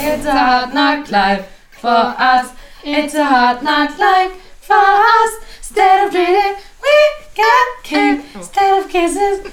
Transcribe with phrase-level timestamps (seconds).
[0.00, 2.46] It's a hard knock life for us.
[2.84, 5.32] It's a hard knock life for us.
[5.58, 6.96] Instead of bleeding, we
[7.34, 8.20] get killed.
[8.34, 9.50] Instead of kisses, we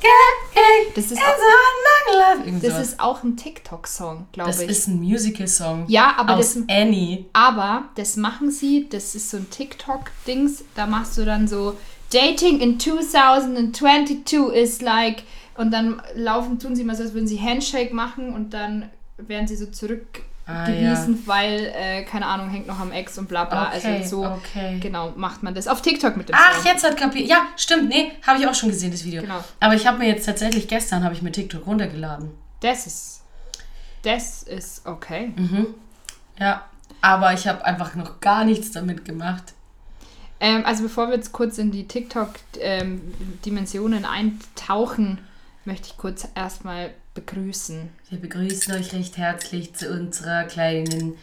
[0.00, 0.96] get killed.
[0.96, 2.60] Das ist It's auch- a hard knock life.
[2.66, 4.68] Das ist auch ein TikTok-Song, glaube das ich.
[4.70, 5.84] ist ein Musical-Song.
[5.88, 7.26] Ja, aber aus das- Annie.
[7.32, 11.76] Aber das machen sie, das ist so ein TikTok-Dings, da machst du dann so
[12.12, 15.22] Dating in 2022 is like
[15.56, 18.90] und dann laufen, tun sie mal so, als würden sie Handshake machen und dann
[19.28, 21.06] werden sie so zurückgewiesen, Ah, ja.
[21.24, 23.68] weil, äh, keine Ahnung, hängt noch am Ex und bla bla.
[23.74, 24.78] Okay, also so, okay.
[24.78, 25.66] genau, macht man das.
[25.68, 26.66] Auf TikTok mit dem Ach, Song.
[26.70, 27.26] jetzt hat kapiert.
[27.28, 27.88] Ja, stimmt.
[27.88, 29.22] Nee, habe ich auch schon gesehen, das Video.
[29.22, 29.42] Genau.
[29.60, 32.30] Aber ich habe mir jetzt tatsächlich gestern habe ich mir TikTok runtergeladen.
[32.60, 33.22] Das ist,
[34.02, 35.32] das ist okay.
[35.36, 35.68] Mhm.
[36.38, 36.66] Ja,
[37.00, 39.54] aber ich habe einfach noch gar nichts damit gemacht.
[40.40, 45.20] Ähm, also bevor wir jetzt kurz in die TikTok-Dimensionen eintauchen,
[45.64, 47.88] möchte ich kurz erstmal begrüßen.
[48.10, 51.14] Wir begrüßen euch recht herzlich zu unserer kleinen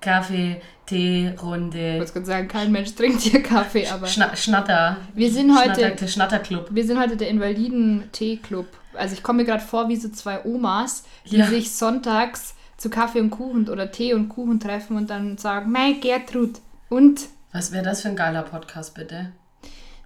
[0.00, 1.92] Kaffee-Tee-Runde.
[1.94, 4.96] Ich wollte gerade sagen, kein Mensch trinkt hier Kaffee, aber Schna Schnatter.
[5.14, 6.68] wir sind heute, Schnatter, der Schnatterclub.
[6.70, 8.66] wir sind heute der Invaliden-Tee-Club.
[8.94, 11.46] Also ich komme mir gerade vor wie so zwei Omas, die Ja.
[11.46, 16.00] sich sonntags zu Kaffee und Kuchen oder Tee und Kuchen treffen und dann sagen, mein
[16.00, 16.60] Gertrud.
[16.88, 19.32] Und Was wäre das für ein geiler Podcast, bitte?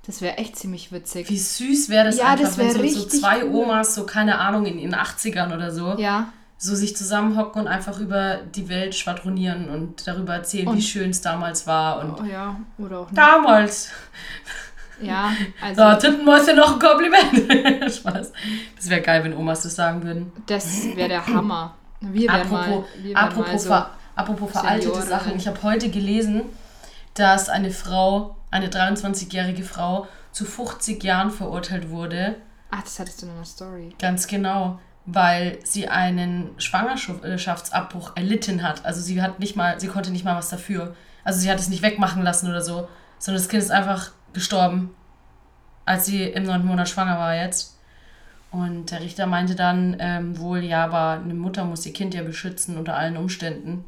[0.06, 1.28] Das wäre echt ziemlich witzig.
[1.30, 3.44] Wie süß wäre das Ja, einfach, das wenn wär so, so richtig zwei.
[3.44, 7.98] Omas, so keine Ahnung, in ihren 80ern oder so, Ja, so sich zusammenhocken und einfach
[8.00, 12.00] über die Welt schwadronieren und darüber erzählen, wie Und- schön es damals war.
[12.00, 13.18] Und oh ja, oder auch nicht.
[13.18, 13.90] damals,
[15.00, 17.92] Ja, also da Tintenmäuschen noch ein Kompliment.
[17.92, 18.32] Spaß.
[18.76, 20.32] Das wäre geil, wenn Omas das sagen würden.
[20.46, 21.74] das wäre der Hammer.
[22.00, 23.68] Wir wären mal, Apropos, wir wären mal apropos, so.
[23.70, 25.02] ver, apropos veraltete.
[25.02, 25.36] Sachen.
[25.36, 26.42] Ich habe heute gelesen,
[27.14, 32.36] dass eine Frau, eine 23-jährige Frau, zu 50 Jahren verurteilt wurde.
[32.70, 33.94] Ach, das hattest du in einer Story.
[33.98, 34.78] Ganz genau.
[35.06, 38.84] Weil sie einen Schwangerschaftsabbruch erlitten hat.
[38.84, 40.94] Also sie hat nicht mal, sie konnte nicht mal was dafür.
[41.24, 42.88] Also sie hat es nicht wegmachen lassen oder so.
[43.18, 44.94] Sondern das Kind ist einfach gestorben,
[45.84, 47.76] als sie im neunten Monat schwanger war jetzt.
[48.52, 52.22] Und der Richter meinte dann ähm, wohl, ja, aber eine Mutter muss ihr Kind ja
[52.22, 53.84] beschützen unter allen Umständen.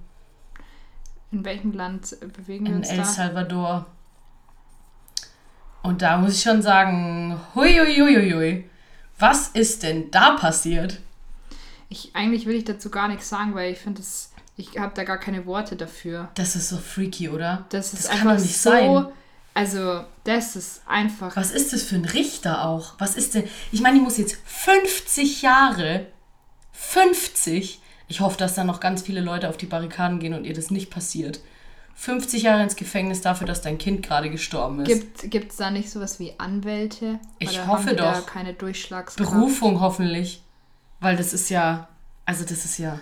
[1.31, 3.05] In welchem Land bewegen wir In uns El da?
[3.05, 3.87] Salvador.
[5.83, 8.71] Und da muss ich schon sagen, hui, hui, hui, hui, hui.
[9.19, 11.01] Was ist denn da passiert?
[11.89, 15.05] Ich, eigentlich will ich dazu gar nichts sagen, weil ich finde es, ich habe da
[15.05, 16.29] gar keine Worte dafür.
[16.35, 17.65] Das ist so freaky, oder?
[17.69, 18.71] Das ist Das kann einfach doch nicht so.
[18.71, 19.07] sein.
[19.55, 21.35] Also, das ist einfach.
[21.37, 22.95] Was ist das für ein Richter auch?
[22.99, 23.45] Was ist denn?
[23.73, 26.07] Ich meine, die muss jetzt 50 Jahre,
[26.73, 27.81] 50.
[28.09, 30.71] Ich hoffe, dass da noch ganz viele Leute auf die Barrikaden gehen und ihr das
[30.71, 31.41] nicht passiert.
[31.99, 35.31] 50 Jahre ins Gefängnis dafür, dass dein Kind gerade gestorben ist.
[35.31, 37.19] Gibt es da nicht sowas wie Anwälte?
[37.39, 38.27] Ich Oder hoffe die Da doch.
[38.27, 39.31] keine Durchschlagskraft.
[39.31, 40.43] Berufung hoffentlich.
[41.01, 41.89] Weil das ist ja,
[42.27, 43.01] also das ist ja,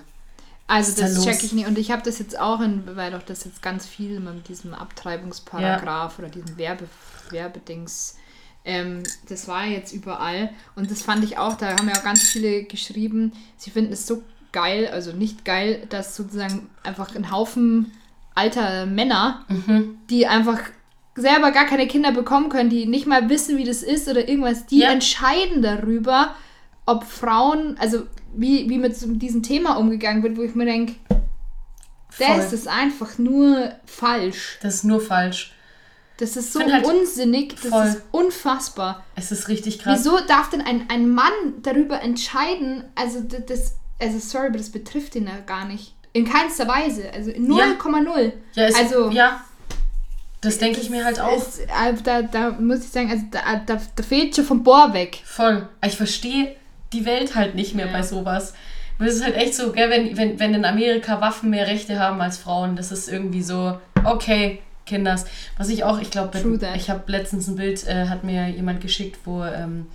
[0.69, 1.25] Also ist da das los?
[1.25, 1.66] check ich nicht.
[1.66, 4.75] Und ich habe das jetzt auch in, weil doch das jetzt ganz viel mit diesem
[4.75, 6.88] Abtreibungsparagraph oder diesem Werbe,
[7.31, 8.16] Werbedings,
[8.65, 10.50] ähm, das war jetzt überall.
[10.77, 14.06] Und das fand ich auch, da haben ja auch ganz viele geschrieben, sie finden es
[14.06, 14.22] so
[14.53, 17.93] geil, also nicht geil, dass sozusagen einfach ein Haufen
[18.34, 19.99] alter Männer, Mhm.
[20.11, 20.61] die einfach
[21.17, 24.67] selber gar keine Kinder bekommen können, die nicht mal wissen, wie das ist oder irgendwas,
[24.67, 24.91] die Ja.
[24.91, 26.34] entscheiden darüber,
[26.87, 28.03] ob Frauen, also
[28.34, 30.95] wie, wie mit diesem Thema umgegangen wird, wo ich mir denke,
[32.19, 34.59] das ist einfach nur falsch.
[34.62, 35.53] das ist nur falsch.
[36.19, 37.87] Das ist so halt unsinnig, das voll.
[37.87, 39.05] ist unfassbar.
[39.16, 39.99] Es ist richtig krass.
[39.99, 42.84] Wieso darf denn ein, ein Mann darüber entscheiden?
[42.95, 45.94] Also das, also sorry, aber das betrifft ihn ja gar nicht.
[46.15, 47.11] In keinster Weise.
[47.13, 48.33] Also 0,0.
[48.55, 49.41] Ja, es, also ja,
[50.41, 51.37] das denke ich mir halt auch.
[51.37, 51.67] Es, äh,
[52.03, 55.21] da, da muss ich sagen, also da, da, da fehlt schon vom Bohr weg.
[55.25, 55.69] Voll.
[55.85, 56.55] Ich verstehe
[56.93, 57.93] die Welt halt nicht mehr Ja.
[57.93, 58.55] bei sowas.
[58.99, 61.99] Und es ist halt echt so, gell, wenn, wenn, wenn in Amerika Waffen mehr Rechte
[61.99, 65.25] haben als Frauen, das ist irgendwie so, okay, Kinders.
[65.59, 66.39] Was ich auch, ich glaube,
[66.77, 69.87] ich habe letztens ein Bild, äh, hat mir jemand geschickt, wo ähm,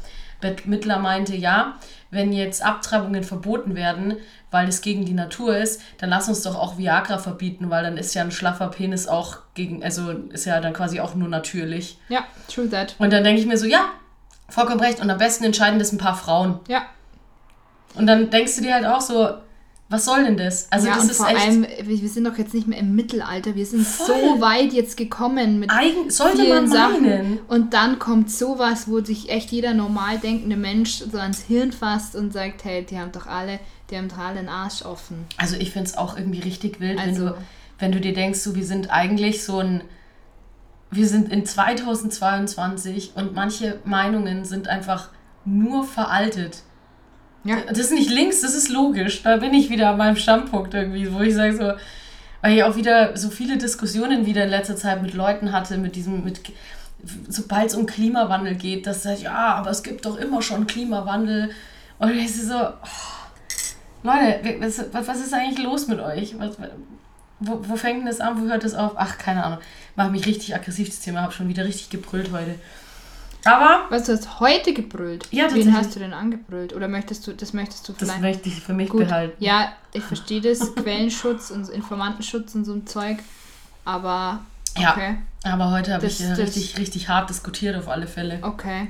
[0.41, 1.77] Bette Mittler meinte, ja,
[2.11, 4.17] wenn jetzt Abtreibungen verboten werden,
[4.51, 7.97] weil es gegen die Natur ist, dann lass uns doch auch Viagra verbieten, weil dann
[7.97, 11.99] ist ja ein schlaffer Penis auch gegen, also ist ja dann quasi auch nur natürlich.
[12.09, 12.95] Ja, true that.
[12.97, 13.91] Und dann denke ich mir so, ja,
[14.47, 14.99] vollkommen recht.
[14.99, 16.59] Und am besten entscheiden das ein paar Frauen.
[16.67, 16.83] Ja.
[17.95, 19.29] Und dann denkst du dir halt auch so,
[19.89, 20.71] was soll denn das?
[20.71, 21.39] Also ja, das und ist vor echt.
[21.39, 23.55] allem, wir, sind doch jetzt nicht mehr im Mittelalter.
[23.55, 24.05] Wir sind Voll.
[24.05, 27.01] so weit jetzt gekommen mit Eigen, sollte vielen man Sachen.
[27.01, 27.39] meinen.
[27.47, 32.15] Und dann kommt sowas, wo sich echt jeder normal denkende Mensch so ans Hirn fasst
[32.15, 35.25] und sagt, hey, die haben doch alle, die haben alle den Arsch offen.
[35.37, 37.37] Also ich finde es auch irgendwie richtig wild, wenn, Also- du,
[37.79, 39.83] wenn du dir denkst, so, wir sind eigentlich so ein.
[40.91, 45.09] Wir sind in 2022 und manche Meinungen sind einfach
[45.45, 46.63] nur veraltet.
[47.43, 47.57] Ja.
[47.67, 49.21] Das ist nicht links, das ist logisch.
[49.23, 51.73] Da bin ich wieder an meinem Standpunkt irgendwie, wo ich sage so,
[52.41, 55.95] weil ich auch wieder so viele Diskussionen wieder in letzter Zeit mit Leuten hatte, mit
[55.95, 56.41] diesem, mit
[57.29, 61.51] sobald es um Klimawandel geht, dass sagt, ja, aber es gibt doch immer schon Klimawandel.
[61.99, 62.87] Und ich so, oh,
[64.03, 66.37] Leute, was, was ist eigentlich los mit euch?
[66.39, 66.57] Was,
[67.39, 68.41] wo, wo fängt denn das an?
[68.41, 68.93] Wo hört das auf?
[68.95, 69.59] Ach, keine Ahnung.
[69.95, 71.21] Mache mich richtig aggressiv, das Thema.
[71.21, 72.55] Habe schon wieder richtig gebrüllt heute.
[73.45, 73.85] Aber.
[73.89, 75.27] Was du hast heute gebrüllt?
[75.31, 76.73] Ja, Wen hast du denn angebrüllt?
[76.73, 78.15] Oder möchtest du, das möchtest du vielleicht.
[78.15, 79.07] Das möchte ich für mich Gut.
[79.07, 79.35] behalten.
[79.43, 80.75] Ja, ich verstehe das.
[80.75, 83.19] Quellenschutz und Informantenschutz und so ein Zeug.
[83.85, 84.41] Aber.
[84.75, 85.17] Okay.
[85.45, 88.39] Ja, aber heute habe ich ja richtig, richtig hart diskutiert auf alle Fälle.
[88.41, 88.87] Okay.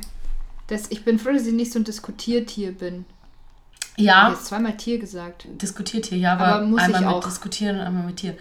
[0.68, 3.06] Das, ich bin froh, dass ich nicht so ein Diskutiertier bin.
[4.00, 4.14] Ja.
[4.14, 5.46] Ich habe jetzt zweimal Tier gesagt.
[5.62, 7.24] Diskutiertier, ja, aber, aber muss einmal mit auch.
[7.24, 8.36] diskutieren und einmal mit Tier.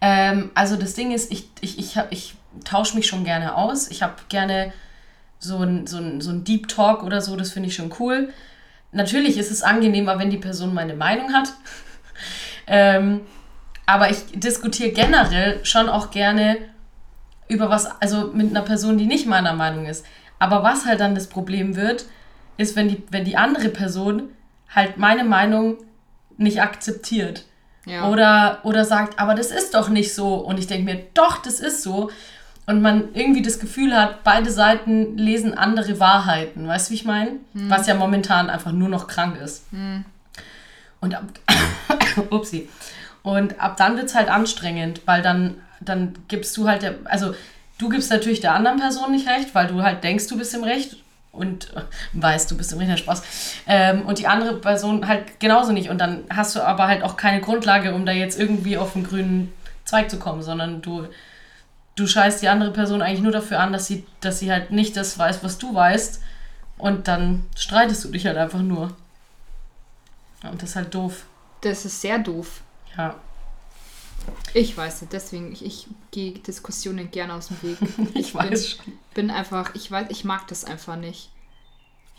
[0.00, 2.34] Ähm, also das Ding ist, ich, ich, ich, ich
[2.64, 3.90] tausche mich schon gerne aus.
[3.90, 4.72] Ich habe gerne
[5.38, 8.32] so ein, so, ein, so ein Deep Talk oder so, das finde ich schon cool.
[8.92, 11.52] Natürlich ist es angenehmer, wenn die Person meine Meinung hat.
[12.66, 13.20] ähm,
[13.86, 16.58] aber ich diskutiere generell schon auch gerne
[17.48, 20.06] über was, also mit einer Person, die nicht meiner Meinung ist.
[20.38, 22.06] Aber was halt dann das Problem wird,
[22.56, 24.30] ist, wenn die, wenn die andere Person
[24.74, 25.78] halt meine Meinung
[26.36, 27.44] nicht akzeptiert.
[27.86, 28.08] Ja.
[28.08, 30.34] Oder, oder sagt, aber das ist doch nicht so.
[30.34, 32.10] Und ich denke mir, doch, das ist so.
[32.66, 36.68] Und man irgendwie das Gefühl hat, beide Seiten lesen andere Wahrheiten.
[36.68, 37.32] Weißt du, wie ich meine?
[37.52, 37.68] Hm.
[37.68, 39.64] Was ja momentan einfach nur noch krank ist.
[39.70, 40.04] Hm.
[41.00, 41.24] Und ab,
[42.30, 42.68] upsie.
[43.22, 47.34] Und ab dann wird es halt anstrengend, weil dann dann gibst du halt, der, also
[47.78, 50.62] du gibst natürlich der anderen Person nicht recht, weil du halt denkst, du bist im
[50.64, 50.99] Recht
[51.32, 51.82] und äh,
[52.12, 53.22] weißt, du bist im Recht, Spaß.
[53.66, 55.90] Ähm, und die andere Person halt genauso nicht.
[55.90, 59.04] Und dann hast du aber halt auch keine Grundlage, um da jetzt irgendwie auf den
[59.04, 59.52] grünen
[59.84, 61.06] Zweig zu kommen, sondern du,
[61.96, 64.96] du scheißt die andere Person eigentlich nur dafür an, dass sie, dass sie halt nicht
[64.96, 66.22] das weiß, was du weißt.
[66.78, 68.94] Und dann streitest du dich halt einfach nur.
[70.42, 71.26] Und das ist halt doof.
[71.60, 72.62] Das ist sehr doof.
[72.96, 73.16] Ja.
[74.54, 77.78] Ich weiß nicht, deswegen, ich, ich gehe Diskussionen gerne aus dem Weg.
[78.14, 78.98] Ich, ich weiß bin, schon.
[79.14, 81.30] bin einfach, ich weiß, ich mag das einfach nicht.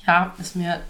[0.05, 0.81] Ja, ist mir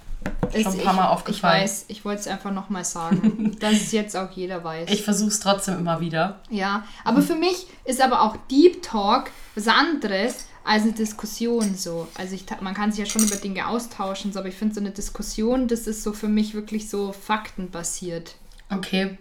[0.54, 1.63] schon ein paar Mal aufgefallen.
[1.63, 4.90] Ich weiß, ich wollte es einfach nochmal sagen, dass es jetzt auch jeder weiß.
[4.90, 6.40] Ich versuche es trotzdem immer wieder.
[6.50, 12.08] Ja, aber für mich ist aber auch Deep Talk was anderes als eine Diskussion so.
[12.13, 14.80] Also ich, man kann sich ja schon über Dinge austauschen, so, aber ich finde so
[14.80, 18.36] eine Diskussion, das ist so für mich wirklich so faktenbasiert.
[18.69, 19.18] Okay,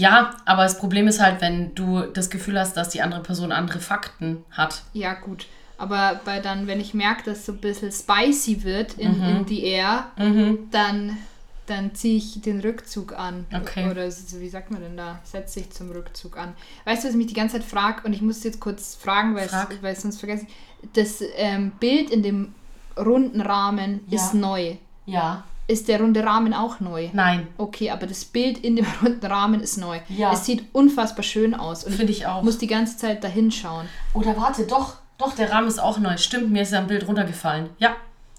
[0.00, 3.52] ja, aber das Problem ist halt, wenn du das Gefühl hast, dass die andere Person
[3.52, 4.82] andere Fakten hat.
[4.94, 5.46] Ja, gut.
[5.76, 9.24] Aber bei dann, wenn ich merke, dass so ein bisschen spicy wird in, mhm.
[9.24, 10.70] in die Air, mhm.
[10.70, 11.18] dann,
[11.66, 13.44] dann ziehe ich den Rückzug an.
[13.54, 13.90] Okay.
[13.90, 15.20] Oder wie sagt man denn da?
[15.22, 16.54] Setze ich zum Rückzug an.
[16.86, 18.06] Weißt du, was ich mich die ganze Zeit frage?
[18.06, 19.76] Und ich muss jetzt kurz fragen, weil, Frag.
[19.82, 20.88] es, sonst vergesse ich.
[20.94, 22.54] Das ähm, Bild in dem
[22.98, 24.16] runden Rahmen ja.
[24.16, 24.76] ist neu.
[25.04, 25.44] Ja.
[25.70, 27.10] Ist der runde Rahmen auch neu?
[27.12, 27.46] Nein.
[27.56, 30.00] Okay, aber das Bild in dem runden Rahmen ist neu.
[30.08, 30.32] Ja.
[30.32, 31.84] Es sieht unfassbar schön aus.
[31.84, 32.42] Finde ich auch.
[32.42, 33.86] muss die ganze Zeit da hinschauen.
[34.12, 36.16] Oder warte, doch, doch, der Rahmen ist auch neu.
[36.16, 37.70] Stimmt, mir ist ja ein Bild runtergefallen.
[37.78, 37.94] Ja.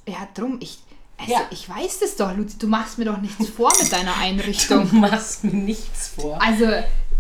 [0.06, 0.80] Ja, drum, ich,
[1.18, 1.40] also, ja.
[1.52, 2.58] ich weiß das doch, Luzi.
[2.60, 4.90] Du machst mir doch nichts vor mit deiner Einrichtung.
[4.90, 6.38] Du machst mir nichts vor.
[6.42, 6.66] Also,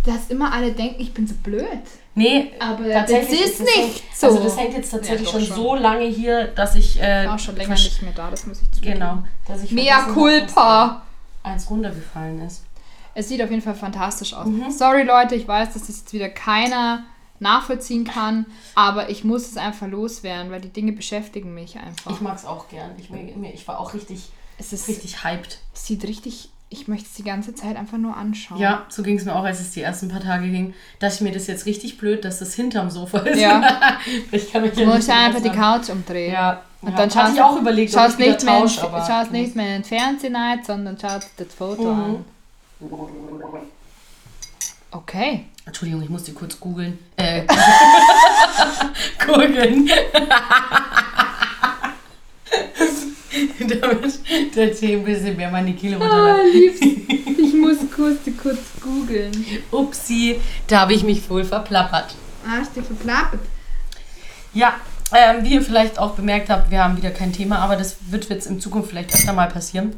[0.04, 1.64] dass immer alle denken, ich bin so blöd.
[2.14, 4.28] Nee, aber das ist das nicht so.
[4.28, 7.02] Also das hängt jetzt tatsächlich ja, schon, schon, so lange hier, dass ich...
[7.02, 8.96] Äh, auch schon länger nicht mehr da, das muss ich zugeben.
[8.96, 9.24] Genau.
[9.48, 11.04] Dass ich Mea culpa!
[11.44, 12.64] Eins runtergefallen ist.
[13.14, 14.46] Es sieht auf jeden Fall fantastisch aus.
[14.46, 14.72] Mhm.
[14.72, 17.04] Sorry Leute, ich weiß, dass das jetzt wieder keiner
[17.40, 22.12] nachvollziehen kann, aber ich muss es einfach loswerden, weil die Dinge beschäftigen mich einfach.
[22.12, 22.92] Ich mag es auch gern.
[22.98, 23.10] Ich,
[23.54, 25.58] ich war auch richtig, es ist, richtig hyped.
[25.74, 28.58] Es sieht richtig ich möchte es die ganze Zeit einfach nur anschauen.
[28.58, 30.74] Ja, so ging es mir auch, als es die ersten paar Tage ging.
[31.00, 33.42] Dachte ich mir, das ist jetzt richtig blöd, dass das hinterm Sofa ist.
[33.42, 34.00] Ja.
[34.32, 36.32] ich kann mich ja muss ja einfach die Couch umdrehen.
[36.32, 36.62] Ja.
[36.82, 36.98] Und ja.
[36.98, 39.84] dann schaust, ich auch überlegt, schaust, nicht, mehr tausch, in, schaust nicht mehr in den
[39.84, 42.00] Fernsehen ein, sondern schaust das Foto mhm.
[42.02, 42.26] an.
[44.92, 45.46] Okay.
[45.66, 46.98] Entschuldigung, ich musste kurz googeln.
[47.18, 47.44] Äh,
[49.26, 49.90] googeln.
[53.82, 54.20] Damit
[54.56, 56.82] der Tee ein bisschen mehr meine Kehle runterläuft.
[56.82, 56.86] Ah,
[57.38, 59.46] ich muss kurz, kurz googeln.
[59.72, 62.16] Upsi, da habe ich mich wohl verplappert.
[62.46, 63.40] Hast du verplappert?
[64.54, 64.74] Ja,
[65.14, 68.30] ähm, wie ihr vielleicht auch bemerkt habt, wir haben wieder kein Thema, aber das wird
[68.30, 69.96] jetzt in Zukunft vielleicht öfter mal passieren.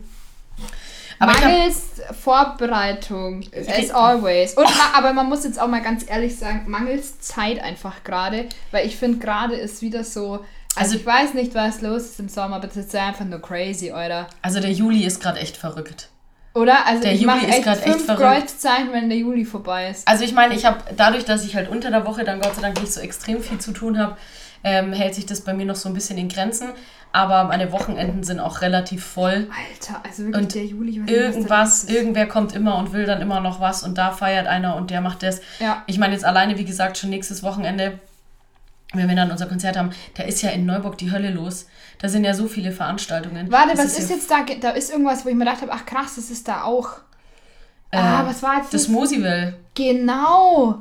[1.19, 4.55] Aber mangels hab, Vorbereitung, as always.
[4.55, 8.85] Und, aber man muss jetzt auch mal ganz ehrlich sagen, mangels Zeit einfach gerade, weil
[8.85, 10.43] ich finde, gerade ist wieder so,
[10.75, 13.91] also, ich weiß nicht, was los ist im Sommer, aber das ist einfach nur crazy,
[13.91, 14.27] oder?
[14.41, 16.09] Also der Juli ist gerade echt verrückt.
[16.55, 16.85] Oder?
[16.85, 18.21] Also der ich Juli ist gerade echt verrückt.
[18.21, 20.07] Kreuzzeichen, wenn der Juli vorbei ist.
[20.07, 22.61] Also ich meine, ich habe dadurch, dass ich halt unter der Woche dann Gott sei
[22.61, 24.17] Dank nicht so extrem viel zu tun habe,
[24.63, 26.69] ähm, hält sich das bei mir noch so ein bisschen in Grenzen.
[27.11, 29.47] aber meine Wochenenden sind auch relativ voll.
[29.51, 30.97] Alter, also wirklich Und der Juli.
[30.99, 34.75] nicht, Irgendwas, irgendwer kommt immer und will dann immer noch was und da feiert einer
[34.75, 35.41] und der macht das.
[35.59, 35.83] Ja.
[35.85, 37.99] Ich meine jetzt alleine, wie gesagt, schon nächstes Wochenende,
[38.93, 41.67] wenn wir dann unser Konzert haben, da ist ja in Neuburg die Hölle los.
[41.99, 43.51] Da sind ja so viele Veranstaltungen.
[43.51, 44.45] Warte, Das was ist ja, jetzt da?
[44.61, 46.89] Da ist irgendwas, wo ich mir gedacht habe, ach krass, das ist da auch.
[47.91, 48.87] äh, ah, was war jetzt Das das?
[48.89, 50.79] Mosivel Genau.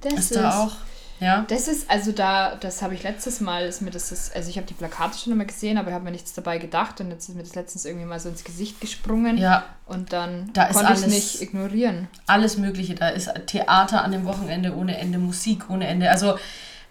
[0.00, 0.72] Das ist da auch.
[1.20, 1.44] Ja.
[1.48, 4.56] Das ist, also da, das habe ich letztes Mal, ist mir das, ist, also ich
[4.56, 7.28] habe die Plakate schon immer gesehen, aber ich habe mir nichts dabei gedacht und jetzt
[7.28, 10.76] ist mir das letztens irgendwie mal so ins Gesicht gesprungen Ja, und dann Da ist
[10.76, 12.06] konnte ich es nicht ignorieren.
[12.28, 12.94] alles Mögliche.
[12.94, 16.08] Da ist Theater an dem Wochenende ohne Ende, Musik ohne Ende.
[16.08, 16.38] Also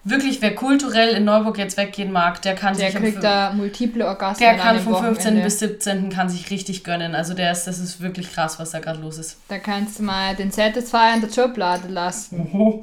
[0.08, 3.52] wirklich, wer kulturell in Neuburg jetzt weggehen mag, der kann Der sich kriegt am, da
[3.52, 5.16] multiple Orgasmen der an kann vom 15.
[5.16, 5.42] Wochenende.
[5.42, 6.10] bis 17.
[6.10, 7.14] kann sich richtig gönnen.
[7.14, 9.38] Also der ist, das ist wirklich krass, was da gerade los ist.
[9.48, 12.82] Da kannst du mal den Satisfier in der Schublade lassen.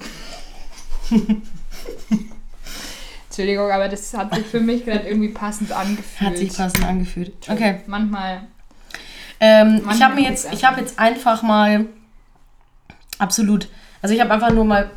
[3.28, 6.32] Entschuldigung, aber das hat sich für mich gerade irgendwie passend angefühlt.
[6.32, 7.34] Hat sich passend angefühlt.
[7.50, 7.82] Okay.
[7.86, 8.48] Manchmal.
[9.40, 11.86] Ähm, ich Manchmal habe mir jetzt, ich habe jetzt einfach mal
[13.18, 13.68] absolut,
[14.02, 14.90] also ich habe einfach nur mal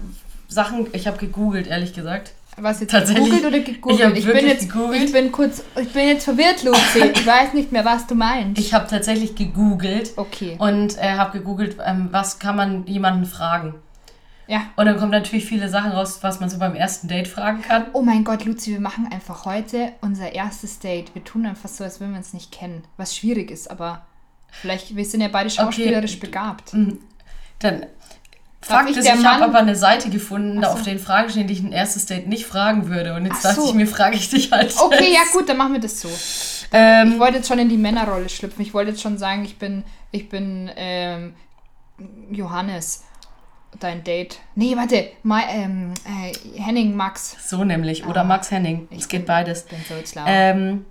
[0.49, 2.33] Sachen, ich habe gegoogelt, ehrlich gesagt.
[2.61, 4.19] Was jetzt Tatsächlich, gegoogelt oder gegoogelt?
[4.19, 5.03] ich hab bin jetzt, gegoogelt.
[5.05, 7.13] ich bin kurz, ich bin jetzt verwirrt, Luzi.
[7.15, 8.61] Ich weiß nicht mehr, was du meinst.
[8.61, 10.57] Ich habe tatsächlich gegoogelt okay.
[10.59, 13.75] und äh, habe gegoogelt, ähm, was kann man jemanden fragen.
[14.49, 14.63] Ja.
[14.77, 17.87] Und dann kommen natürlich viele Sachen raus, was man so beim ersten Date fragen kann.
[17.93, 21.15] Oh mein Gott, Luzi, wir machen einfach heute unser erstes Date.
[21.15, 22.83] Wir tun einfach so, als würden wir uns nicht kennen.
[22.97, 24.07] Was schwierig ist, aber
[24.51, 26.73] vielleicht, wir sind ja beide schauspielerisch begabt.
[27.59, 27.87] Dann
[28.61, 30.69] Fakt ich ist, ich habe aber eine Seite gefunden, so.
[30.69, 33.15] auf den Fragen stehen, die ich ein erstes Date nicht fragen würde.
[33.15, 33.69] Und jetzt Ach dachte so.
[33.69, 34.75] ich mir, frage ich dich halt.
[34.79, 36.09] Okay, ja gut, dann machen wir das so.
[36.73, 38.61] Ähm, Ich wollte jetzt schon in die Männerrolle schlüpfen.
[38.63, 41.35] Ich wollte jetzt schon sagen, ich bin, ich bin ähm,
[42.31, 43.05] Johannes,
[43.81, 44.39] dein Date.
[44.55, 47.37] Nee, warte, Ma ähm, äh, Henning Max.
[47.49, 48.07] so nämlich.
[48.07, 48.25] Oder Ah.
[48.25, 48.89] Max Henning.
[48.91, 49.65] Es geht beides.
[49.67, 49.95] Bin so.
[50.27, 50.85] Ähm,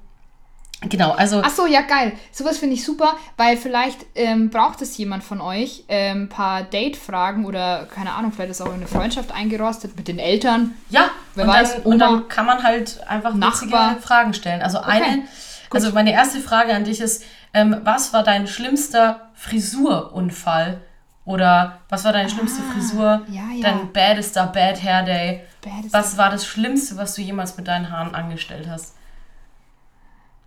[0.81, 2.13] genau, also Ach so, ja geil.
[2.31, 6.63] Sowas finde ich super, weil vielleicht ähm, braucht es jemand von euch ein ähm, paar
[6.63, 10.75] Date-Fragen oder keine Ahnung, vielleicht ist auch eine Freundschaft eingerostet mit den Eltern.
[10.89, 12.05] Ja, Wer und, weiß, dann, und Oma.
[12.05, 13.97] dann kann man halt einfach witzige Nachbar.
[14.01, 14.61] Fragen stellen.
[14.61, 15.23] Also eine,
[15.69, 20.81] also meine erste Frage an dich ist, ähm, was war dein schlimmster Frisurunfall?
[21.25, 23.03] Oder was war deine schlimmste Frisur?
[23.05, 23.61] Ah, ja, ja.
[23.61, 25.41] Dein baddester Bad Hair Day?
[25.61, 28.95] Baddest Was war das Schlimmste, was du jemals mit deinen Haaren angestellt hast?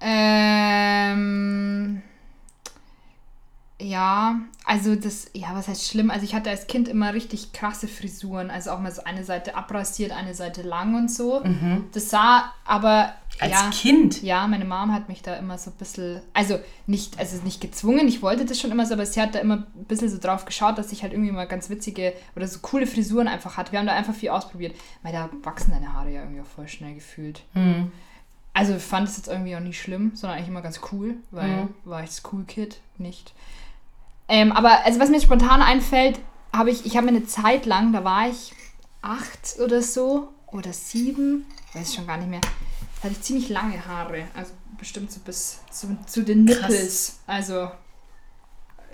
[0.00, 2.02] Ähm,
[3.80, 6.10] ja, also das, ja, was heißt schlimm?
[6.10, 8.50] Also ich hatte als Kind immer richtig krasse Frisuren.
[8.50, 11.42] Also auch mal so eine Seite abrasiert, eine Seite lang und so.
[11.92, 13.42] Das sah aber, Mhm.
[13.42, 13.70] Als ja.
[13.70, 14.22] Kind?
[14.22, 18.06] Ja, meine Mom hat mich da immer so ein bisschen, also nicht, also nicht gezwungen,
[18.06, 20.44] ich wollte das schon immer so, aber sie hat da immer ein bisschen so drauf
[20.44, 23.72] geschaut, dass ich halt irgendwie mal ganz witzige oder so coole Frisuren einfach hatte.
[23.72, 24.74] Wir haben da einfach viel ausprobiert.
[25.02, 27.42] Weil da wachsen deine Haare ja irgendwie auch voll schnell gefühlt.
[27.54, 27.90] Mhm.
[28.52, 31.64] Also ich fand es jetzt irgendwie auch nicht schlimm, sondern eigentlich immer ganz cool, weil
[31.64, 31.74] Mhm.
[31.84, 33.32] war ich das Cool Kid nicht.
[34.28, 36.18] Ähm, aber also was mir spontan einfällt,
[36.52, 38.52] habe ich, ich habe mir eine Zeit lang, da war ich
[39.02, 43.48] acht oder so oder sieben, weiß ich schon gar nicht mehr, da hatte ich ziemlich
[43.48, 46.70] lange Haare, also bestimmt so bis zu, zu den Krass.
[46.70, 47.18] Nippels.
[47.26, 47.70] Also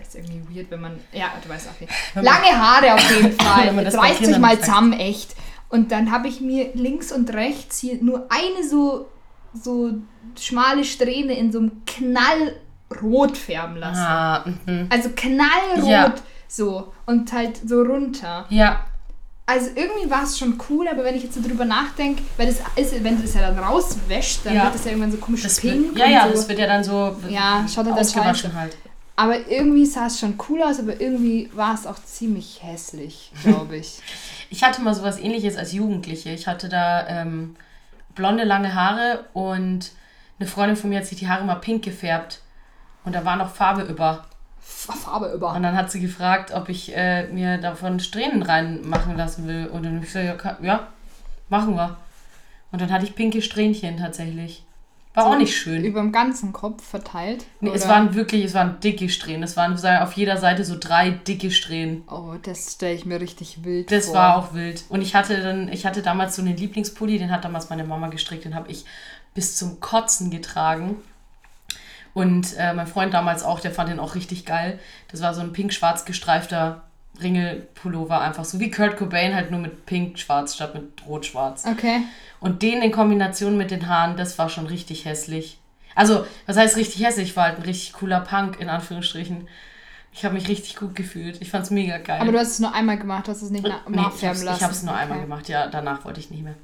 [0.01, 1.93] ist irgendwie weird, wenn man, ja, du weißt auch nicht.
[2.15, 3.75] Lange Haare auf jeden Fall.
[3.83, 5.35] Jetzt reißt euch mal zusammen, echt.
[5.71, 9.09] Und dann habe ich mir links und rechts hier nur eine so,
[9.57, 9.93] so
[10.39, 14.01] schmale Strähne in so einem Knallrot färben lassen.
[14.01, 14.87] Ah, mhm.
[14.91, 16.15] Also knallrot Ja.
[16.49, 18.47] so und halt so runter.
[18.51, 18.85] Ja,
[19.49, 22.57] Also irgendwie war es schon cool, aber wenn ich jetzt so drüber nachdenke, weil das
[22.75, 24.65] ist, wenn du das ja dann rauswäscht, dann Ja.
[24.65, 25.89] wird das ja irgendwann so komisch das pink.
[25.95, 26.33] wird, ja, ja, so.
[26.33, 28.77] das wird ja dann so Ja, schaut halt dann ausgewaschen halt.
[29.19, 33.77] Aber irgendwie sah es schon cool aus, aber irgendwie war es auch ziemlich hässlich, glaube
[33.83, 34.01] ich.
[34.51, 36.31] Ich hatte mal sowas ähnliches als Jugendliche.
[36.31, 37.55] Ich hatte da ähm,
[38.17, 39.93] blonde, lange Haare und
[40.39, 42.41] eine Freundin von mir hat sich die Haare mal pink gefärbt.
[43.05, 44.25] Und da war noch Farbe über.
[44.61, 45.55] Farbe über.
[45.55, 49.69] Und dann hat sie gefragt, ob ich äh, mir davon Strähnen reinmachen lassen will.
[49.69, 50.89] Und dann habe ich gesagt, ja, ja,
[51.49, 51.97] machen wir.
[52.73, 54.66] Und dann hatte ich pinke Strähnchen tatsächlich.
[55.17, 55.83] War auch nicht schön.
[55.85, 57.47] Über dem ganzen Kopf verteilt.
[57.61, 57.95] Nee, es oder?
[57.95, 59.43] waren wirklich, es waren dicke Strähnen.
[59.43, 62.05] Es waren so auf jeder Seite so drei dicke Strähnen.
[62.09, 64.15] Oh, das stelle ich mir richtig wild Das vor.
[64.15, 64.85] war auch wild.
[64.91, 68.09] Und ich hatte dann, ich hatte damals so einen Lieblingspulli, den hat damals meine Mama
[68.09, 68.85] gestrickt, den habe ich
[69.35, 70.97] bis zum Kotzen getragen.
[72.13, 74.79] Und äh, mein Freund damals auch, der fand den auch richtig geil.
[75.09, 76.83] Das war so ein pink-schwarz gestreifter
[77.23, 81.65] Ringelpullover, einfach so wie Kurt Cobain, halt nur mit pink-schwarz statt mit rot-schwarz.
[81.67, 82.03] Okay.
[82.41, 85.59] Und den in Kombination mit den Haaren, das war schon richtig hässlich.
[85.95, 87.31] Also, was heißt richtig hässlich?
[87.31, 89.49] Ich war halt ein richtig cooler Punk, in Anführungsstrichen.
[90.13, 91.41] Ich habe mich richtig gut gefühlt.
[91.41, 92.21] Ich fand's mega geil.
[92.21, 94.29] Aber du hast es nur einmal gemacht, du hast es nicht na Nee, ich nachfärben
[94.29, 94.57] hab's, lassen.
[94.57, 95.03] ich habe es nur okay.
[95.03, 96.55] einmal gemacht, ja, danach wollte ich nicht mehr.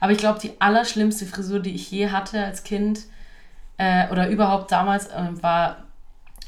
[0.00, 3.02] Aber ich glaube, die allerschlimmste Frisur, die ich je hatte als Kind,
[3.78, 5.84] äh, oder überhaupt damals, äh, war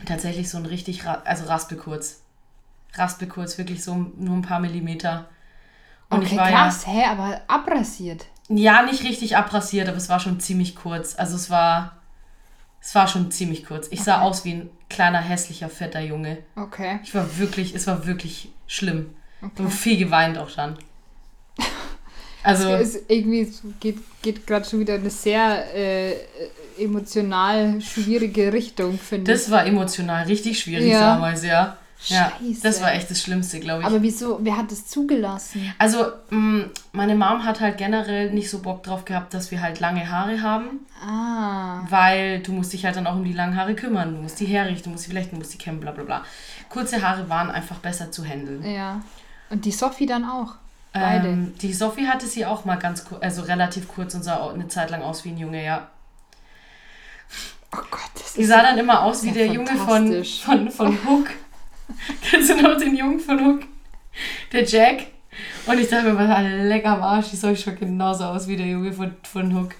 [0.04, 2.23] tatsächlich so ein richtig, ra also raspelkurz.
[2.98, 5.28] Raspelkurz, wirklich so nur ein paar Millimeter.
[6.10, 8.26] Und okay, ich war krass, hä, aber abrasiert.
[8.48, 11.16] ja, ja nicht richtig abrasiert, aber es war schon ziemlich kurz.
[11.16, 11.96] Also es war,
[12.80, 13.88] es war schon ziemlich kurz.
[13.90, 14.26] Ich sah Okay.
[14.26, 16.38] aus wie ein kleiner, hässlicher, fetter Junge.
[16.54, 17.00] Okay.
[17.02, 19.16] Ich war wirklich, es war wirklich schlimm.
[19.40, 19.62] Ich okay.
[19.64, 20.78] habe viel geweint auch dann.
[22.42, 26.14] Also, Es irgendwie es geht, geht gerade schon wieder in eine sehr äh,
[26.78, 29.38] emotional schwierige Richtung, finde ich.
[29.40, 31.14] das war emotional richtig schwierig Ja.
[31.14, 31.76] damals, ja.
[32.08, 32.60] Ja, Scheiße.
[32.62, 33.86] das war echt das Schlimmste, glaube ich.
[33.86, 35.72] Aber wieso, wer hat das zugelassen?
[35.78, 39.80] Also, mh, meine Mom hat halt generell nicht so Bock drauf gehabt, dass wir halt
[39.80, 41.80] lange Haare haben, Ah.
[41.88, 44.14] weil du musst dich halt dann auch um die langen Haare kümmern.
[44.14, 46.24] Du musst die herrichten, du musst die flechten, du musst die kämmen, bla bla bla.
[46.68, 48.62] Kurze Haare waren einfach besser zu handeln.
[48.64, 49.00] Ja.
[49.48, 50.54] Und die Sophie dann auch.
[50.92, 51.28] Beide.
[51.28, 54.52] Ähm, die Sophie hatte sie auch mal ganz kurz, also relativ kurz und sah auch
[54.54, 55.88] eine Zeit lang aus wie ein Junge, ja.
[57.72, 60.98] oh Gott, das Die sah dann immer aus ist wie der Junge von, von, von
[61.06, 61.28] Hook.
[62.23, 63.62] Kennst du noch den Jungen von Hook?
[64.52, 65.07] Der Jack.
[65.66, 68.66] Und ich dachte mir, was ein lecker Arsch, die soll schon genauso aus wie der
[68.66, 69.75] Junge von, von Hook.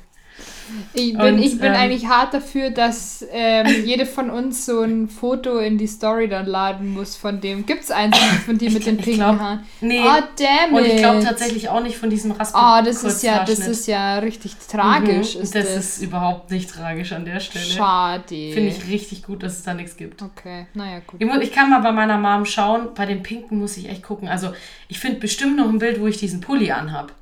[0.93, 4.83] Ich bin, Und, ich bin ähm, eigentlich hart dafür, dass ähm, jede von uns so
[4.83, 7.67] ein Foto in die Story dann laden muss von dem.
[7.67, 9.61] Gibt's eins von dir mit den pinken glaub, Haaren?
[9.81, 10.03] Nee.
[10.03, 11.25] Oh, damn Und ich glaube it.
[11.25, 12.61] tatsächlich auch nicht von diesem Raspel.
[12.63, 15.37] Oh, das ist ja, das ist ja richtig tragisch.
[15.37, 17.65] Mhm, ist das, das ist überhaupt nicht tragisch an der Stelle.
[17.65, 18.53] Schade.
[18.53, 20.23] Finde ich richtig gut, dass es da nichts gibt.
[20.23, 21.21] Okay, naja, gut.
[21.21, 22.89] Ich, muss, ich kann mal bei meiner Mom schauen.
[22.95, 24.29] Bei den Pinken muss ich echt gucken.
[24.29, 24.53] Also,
[24.89, 27.13] ich finde bestimmt noch ein Bild, wo ich diesen Pulli anhab.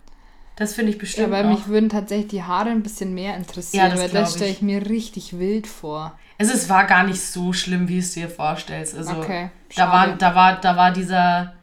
[0.56, 1.50] Das finde ich Ja, bestimmt weil noch.
[1.58, 4.56] mich würden tatsächlich die Haare ein bisschen mehr interessieren, Ja, das weil das stelle ich.
[4.58, 6.16] ich mir richtig wild vor.
[6.38, 8.96] Es war gar nicht so schlimm, wie es dir vorstellst.
[8.96, 11.54] Also, Okay, da, war, da, war, da war dieser,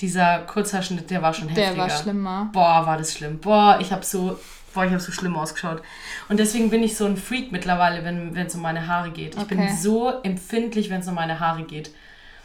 [0.00, 1.72] dieser Kurzhaarschnitt, der war schon heftiger.
[1.74, 2.50] Der war schlimmer.
[2.52, 3.38] Boah, war das schlimm.
[3.38, 4.38] Boah, ich habe so,
[4.74, 5.82] boah, ich habe so schlimm ausgeschaut.
[6.28, 9.34] Und deswegen bin ich so ein Freak mittlerweile, wenn es um meine Haare geht.
[9.36, 9.76] Ich bin Okay.
[9.80, 11.90] so empfindlich, wenn es um meine Haare geht.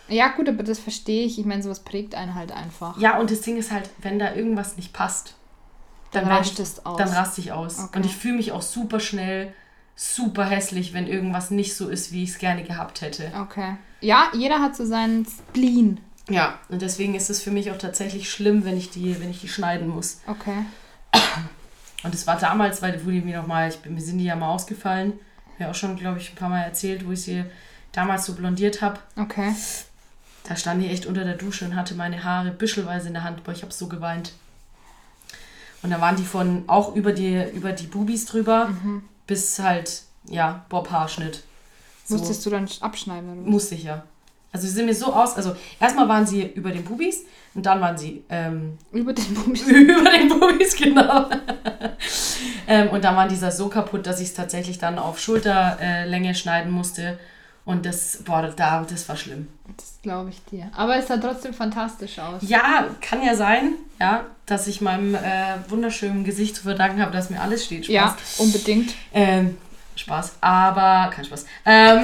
[0.07, 1.39] Ja, gut, aber das verstehe ich.
[1.39, 2.97] Ich meine, sowas prägt einen halt einfach.
[2.97, 5.35] Ja, und das Ding ist halt, wenn da irgendwas nicht passt,
[6.11, 6.97] Dann ich- es aus.
[6.97, 7.79] Dann raste ich aus.
[7.79, 7.97] Okay.
[7.97, 9.53] Und ich fühle mich auch super schnell,
[9.95, 13.31] super hässlich, wenn irgendwas nicht so ist, wie ich es gerne gehabt hätte.
[13.39, 13.75] Okay.
[14.01, 15.99] Ja, jeder hat so seinen Spleen.
[16.29, 19.41] Ja, und deswegen ist es für mich auch tatsächlich schlimm, wenn ich die, wenn ich
[19.41, 20.21] die schneiden muss.
[20.27, 20.65] Okay.
[22.03, 24.49] Und es war damals, weil wo die mir nochmal, ich mir sind die ja mal
[24.49, 25.13] ausgefallen.
[25.59, 27.43] Ja auch schon, glaube ich, ein paar Mal erzählt, wo ich sie
[27.91, 28.99] damals so blondiert habe.
[29.17, 29.53] Okay.
[30.45, 33.43] Da stand die echt unter der Dusche und hatte meine Haare büschelweise in der Hand.
[33.43, 34.33] Boah, ich habe so geweint.
[35.83, 39.03] Und da waren die von auch über die, über die Bubis drüber Mhm.
[39.27, 41.43] bis halt, ja, Bob-Haarschnitt.
[42.05, 44.03] So Musstest du dann abschneiden oder musste ich ja.
[44.53, 47.79] Also sie sind mir so aus, also erstmal waren sie über den Bubis und dann
[47.79, 49.61] waren sie ähm, Über den Bubis.
[49.67, 51.29] über den Bubis, genau.
[52.67, 56.35] ähm, und dann war dieser so kaputt, dass ich es tatsächlich dann auf Schulterlänge äh,
[56.35, 57.17] schneiden musste.
[57.63, 59.47] Und das, boah, da, das war schlimm.
[59.77, 60.71] Das glaube ich dir.
[60.75, 62.41] Aber es sah trotzdem fantastisch aus.
[62.41, 67.29] Ja, kann ja sein, ja, dass ich meinem äh, wunderschönen Gesicht zu verdanken habe, dass
[67.29, 67.85] mir alles steht.
[67.85, 67.93] Spaß.
[67.93, 68.93] Ja, unbedingt.
[69.13, 69.57] Ähm,
[69.95, 71.45] Spaß, aber kein Spaß.
[71.65, 72.03] Ähm,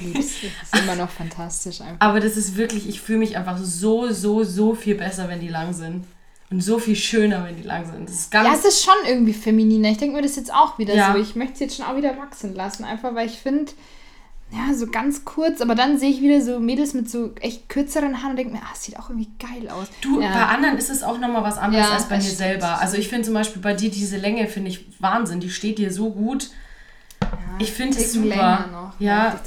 [0.00, 0.34] Lieb's.
[0.42, 1.96] Das ist immer noch fantastisch einfach.
[2.00, 5.48] aber das ist wirklich, ich fühle mich einfach so, so, so viel besser, wenn die
[5.48, 6.04] lang sind.
[6.50, 8.08] Und so viel schöner, wenn die lang sind.
[8.08, 9.90] Das ist ganz Ja, es ist schon irgendwie femininer.
[9.90, 11.12] Ich denke mir das jetzt auch wieder Ja.
[11.12, 11.18] so.
[11.18, 12.84] Ich möchte es jetzt schon auch wieder wachsen lassen.
[12.84, 13.70] Einfach weil ich finde,
[14.50, 18.16] ja, so ganz kurz, aber dann sehe ich wieder so Mädels mit so echt kürzeren
[18.22, 19.88] Haaren und denke mir, ah, es sieht auch irgendwie geil aus.
[20.00, 20.32] Du, ja.
[20.32, 22.38] bei anderen ist es auch nochmal was anderes Ja, als bei mir stimmt.
[22.38, 22.80] selber.
[22.80, 25.40] Also ich finde zum Beispiel bei dir diese Länge, finde ich Wahnsinn.
[25.40, 26.48] Die steht dir so gut.
[27.58, 28.26] ich finde es super.
[28.26, 29.00] länger noch.
[29.00, 29.38] Ja.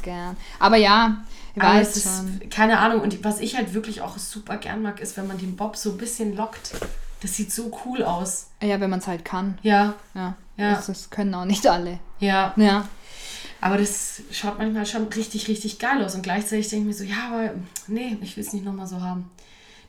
[0.60, 1.24] Aber ja,
[1.56, 2.50] ich Aber weiß ist, schon.
[2.50, 3.02] keine Ahnung.
[3.02, 5.92] Und was ich halt wirklich auch super gern mag, ist, wenn man den Bob so
[5.92, 6.74] ein bisschen lockt.
[7.22, 8.48] Das sieht so cool aus.
[8.62, 9.58] Ja, wenn man es halt kann.
[9.62, 10.36] Ja, Ja.
[10.58, 10.76] Ja.
[10.76, 12.00] Das, das können auch nicht alle.
[12.20, 12.54] ja.
[12.56, 12.88] Ja.
[13.64, 16.16] Aber das schaut manchmal schon richtig, richtig geil aus.
[16.16, 17.52] Und gleichzeitig denke ich mir so, ja, aber
[17.88, 19.30] nee, ich will es nicht nochmal so haben.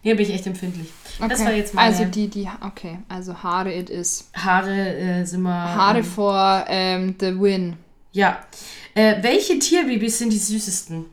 [0.02, 0.88] Nee, bin ich echt empfindlich.
[1.18, 1.44] Das Okay.
[1.46, 2.98] war jetzt meine Also die, die, okay.
[3.08, 4.28] Also Haare it is.
[4.34, 5.50] Haare äh, sind wir...
[5.50, 7.76] Haare ähm, vor ähm, the win.
[8.12, 8.40] Ja.
[8.94, 11.06] Äh, welche Tierbabys sind die süßesten?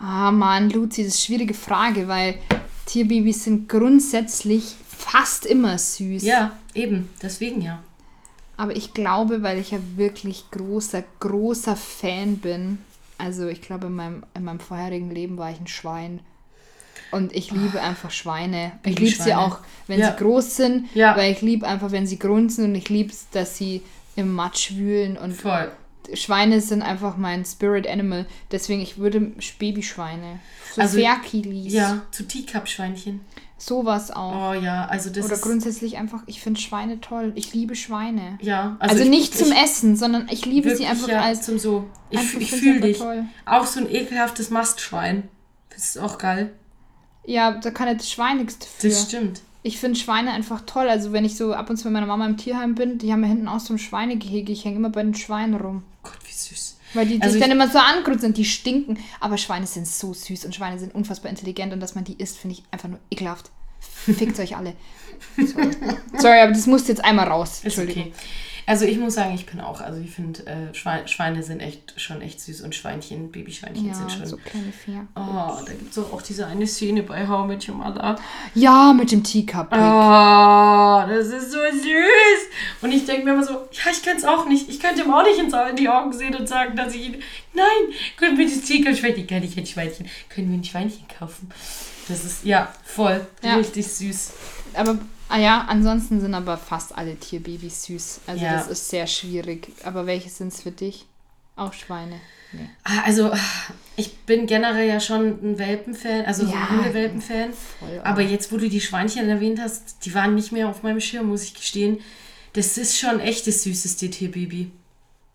[0.00, 2.36] Ah, Mann, Luzi, das ist eine schwierige Frage, weil
[2.86, 6.22] Tierbabys sind grundsätzlich fast immer süß.
[6.22, 7.08] Ja, eben.
[7.22, 7.82] Deswegen ja.
[8.56, 12.78] Aber ich glaube, weil ich ja wirklich großer, großer Fan bin.
[13.16, 16.20] Also ich glaube, in meinem, in meinem vorherigen Leben war ich ein Schwein.
[17.10, 18.72] Und ich liebe einfach Schweine.
[18.84, 20.10] Ich liebe sie auch, wenn Ja.
[20.12, 21.16] sie groß sind, Ja.
[21.16, 23.82] weil ich liebe einfach, wenn sie grunzen und ich liebe es, dass sie
[24.16, 25.70] im Matsch wühlen und Voll.
[26.14, 28.26] Schweine sind einfach mein Spirit Animal.
[28.50, 30.40] Deswegen, ich würde Babyschweine.
[30.74, 31.72] So Also, Ferkilis.
[31.72, 33.20] Ja, zu Teacup-Schweinchen.
[33.60, 34.50] Sowas auch.
[34.50, 37.32] Oh ja, also das Oder grundsätzlich einfach, ich finde Schweine toll.
[37.34, 38.38] Ich liebe Schweine.
[38.40, 41.42] ja, Also, ich- nicht zum ich, Essen, sondern ich liebe sie einfach ja, als.
[41.42, 41.84] zum so.
[42.10, 42.98] Ich, fühle dich.
[42.98, 43.24] toll.
[43.46, 45.28] Auch so ein ekelhaftes Mastschwein.
[45.70, 46.52] Das ist auch geil.
[47.26, 48.90] Ja, da kann er das Schwein nichts dafür.
[48.90, 49.40] Das stimmt.
[49.62, 50.88] Ich finde Schweine einfach toll.
[50.88, 53.22] Also wenn ich so ab und zu mit meiner Mama im Tierheim bin, die haben
[53.22, 54.52] ja hinten auch so ein Schweinegehege.
[54.52, 55.82] Ich hänge immer bei den Schweinen rum.
[56.02, 56.78] Gott, wie süß.
[56.94, 58.98] Weil die Also sich dann immer so angrüßen und die stinken.
[59.20, 62.38] Aber Schweine sind so süß und Schweine sind unfassbar intelligent und dass man die isst,
[62.38, 63.50] finde ich einfach nur ekelhaft.
[63.80, 64.74] Fickt euch alle.
[65.36, 65.70] Sorry.
[66.18, 67.58] Sorry, aber das musste jetzt einmal raus.
[67.58, 68.04] Ist Entschuldigung.
[68.04, 68.12] okay.
[68.68, 71.98] Also ich muss sagen, ich bin auch, also ich finde, äh, Schweine, Schweine sind echt
[71.98, 74.26] schon echt süß und Schweinchen, Babyschweinchen Ja, sind schon.
[74.26, 75.06] so kleine Vier.
[75.16, 78.16] Oh, da gibt es auch, auch diese eine Szene bei How Met Your Mother.
[78.54, 79.68] Ja, mit dem Teacup.
[79.72, 79.74] Oh,
[81.08, 82.82] das ist so süß.
[82.82, 84.68] Und ich denke mir immer so, ja, ich kann es auch nicht.
[84.68, 87.22] Ich könnte ihm auch nicht ins, in die Augen sehen und sagen, dass ich ihn.
[87.54, 90.06] Nein, können wir das Tigerschweinchen, kann ich ein Schweinchen.
[90.28, 91.48] Können wir ein Schweinchen kaufen?
[92.06, 93.26] Das ist, ja, voll.
[93.42, 93.56] Ja.
[93.56, 94.32] Richtig süß.
[94.74, 98.20] Aber, ah ja, ansonsten sind aber fast alle Tierbabys süß.
[98.26, 98.52] Also Ja.
[98.54, 99.68] das ist sehr schwierig.
[99.84, 101.06] Aber welche sind es für dich?
[101.56, 102.20] Auch Schweine.
[102.52, 102.68] Nee.
[102.84, 103.30] Ah, Also,
[103.96, 106.62] ich bin generell ja schon ein Welpenfan, also so Ja.
[106.70, 107.50] ein Hundewelpenfan.
[108.04, 111.26] Aber jetzt, wo du die Schweinchen erwähnt hast, die waren nicht mehr auf meinem Schirm,
[111.28, 111.98] muss ich gestehen.
[112.54, 114.70] Das ist schon echt das süßeste Tierbaby.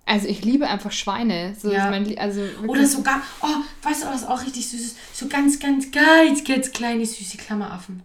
[0.06, 1.56] Also ich liebe einfach Schweine.
[1.58, 1.90] So Ja.
[1.90, 3.48] mein, also Oder sogar, oh,
[3.88, 4.98] weißt du, was auch richtig süß ist?
[5.14, 8.02] So ganz, ganz, ganz, ganz kleine, süße Klammeraffen.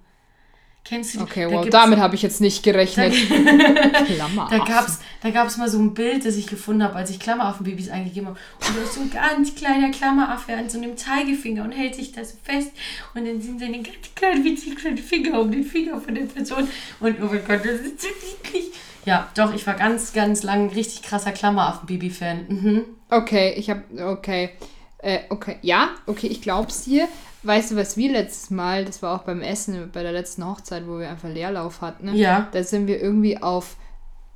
[0.88, 1.24] Kennst du die?
[1.24, 3.12] Okay, Da wow, damit habe ich jetzt nicht gerechnet.
[4.07, 4.48] Klammer.
[4.51, 7.18] Da gab es da gab's mal so ein Bild, das ich gefunden habe, als ich
[7.18, 8.38] Klammeraffenbabys eingegeben habe.
[8.66, 12.12] Und da ist so ein ganz kleiner Klammeraffe an so einem Zeigefinger und hält sich
[12.12, 12.70] da so fest.
[13.14, 16.68] Und dann sind seine ganz kleinen, winzig kleinen Finger um den Finger von der Person.
[17.01, 18.72] Und oh mein Gott, das ist so niedlich.
[19.05, 22.46] Ja, doch, ich war ganz, ganz lang ein richtig krasser Klammeraffen-Baby-Fan.
[22.48, 22.85] Mhm.
[23.11, 24.51] Okay, ich habe, okay.
[24.99, 27.09] Äh, okay, ja, okay, ich glaub's dir.
[27.45, 30.89] Weißt du, was wir letztes Mal, das war auch beim Essen, bei der letzten Hochzeit,
[30.89, 32.17] wo wir einfach Leerlauf hatten, ne?
[32.17, 32.49] Ja.
[32.51, 33.77] Da sind wir irgendwie auf,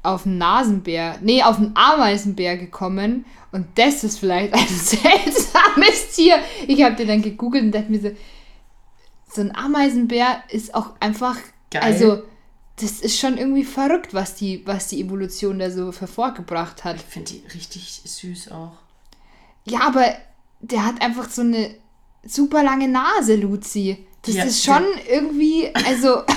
[0.05, 3.25] auf einen Nasenbär, nee, auf einen Ameisenbär gekommen.
[3.51, 6.38] Und das ist vielleicht ein seltsames Tier.
[6.68, 8.11] Ich habe den dann gegoogelt und dachte mir so,
[9.29, 11.37] so ein Ameisenbär ist auch einfach,
[11.70, 11.83] Geil.
[11.83, 12.22] also
[12.77, 16.96] das ist schon irgendwie verrückt, was die, was die Evolution da so hervorgebracht hat.
[16.96, 18.72] Ich finde die richtig süß auch.
[19.64, 20.05] Ja, aber
[20.62, 21.70] der hat einfach so eine
[22.25, 24.07] super lange Nase, Luzi.
[24.25, 26.22] Das Ja, ist schon irgendwie, also.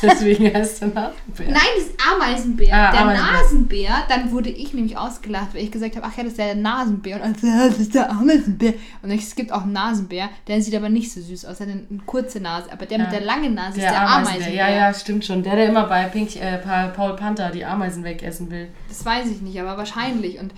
[0.00, 1.48] Deswegen heißt der Nasenbär.
[1.48, 2.72] Nein, das ist Ameisenbär.
[2.72, 3.32] Ah, der Ameisenbär.
[3.32, 6.54] Nasenbär, dann wurde ich nämlich ausgelacht, weil ich gesagt habe, ach ja, das ist der
[6.54, 7.20] Nasenbär.
[7.20, 8.74] Und ja, das ist der Ameisenbär.
[9.02, 11.72] Und es gibt auch einen Nasenbär, der sieht aber nicht so süß aus, er hat
[11.72, 12.70] eine, kurze Nase.
[12.70, 14.54] Aber der mit der langen Nase ist der Ameisenbär.
[14.54, 15.42] Ja, ja, stimmt schon.
[15.42, 18.68] Der, der immer bei Pink, äh, Pa- Paul Panther die Ameisen wegessen will.
[18.88, 20.38] Das weiß ich nicht, aber wahrscheinlich.
[20.38, 20.52] Und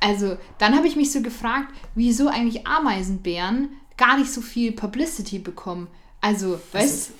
[0.00, 5.38] also, dann habe ich mich so gefragt, wieso eigentlich Ameisenbären gar nicht so viel Publicity
[5.38, 5.88] bekommen.
[6.20, 7.12] Also, weißt ist-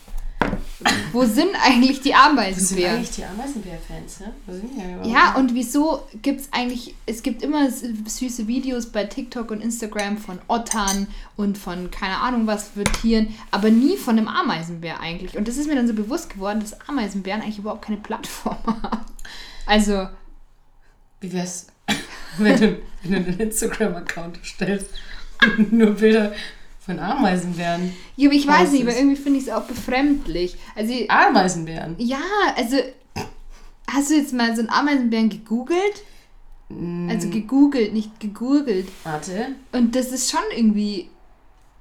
[1.12, 2.96] wo sind eigentlich die Das sind Ameisenbären?
[2.96, 4.32] eigentlich die Ameisenbär-Fans, ne?
[4.46, 5.10] Wo sind die?
[5.10, 10.18] Ja, und wieso gibt es eigentlich, es gibt immer süße Videos bei TikTok und Instagram
[10.18, 15.36] von Ottern und von keine Ahnung was für Tieren, aber nie von einem Ameisenbär eigentlich.
[15.38, 19.02] Und das ist mir dann so bewusst geworden, dass Ameisenbären eigentlich überhaupt keine Plattform haben.
[19.66, 20.08] Also,
[21.20, 21.68] Wie wär's,
[22.38, 24.90] wenn du, wenn du einen Instagram-Account stellst
[25.56, 26.32] und nur Bilder
[26.80, 27.92] von Ameisenbären?
[28.16, 30.56] ja, aber ich weiß nicht, aber irgendwie finde ich es auch befremdlich.
[30.74, 31.94] Also, Ameisenbären?
[31.98, 32.20] ja,
[32.56, 32.76] also,
[33.88, 36.02] hast du jetzt mal so einen Ameisenbären gegoogelt?
[37.08, 38.88] Also gegoogelt, nicht gegurgelt.
[39.04, 39.48] Warte.
[39.72, 41.10] Und das ist schon irgendwie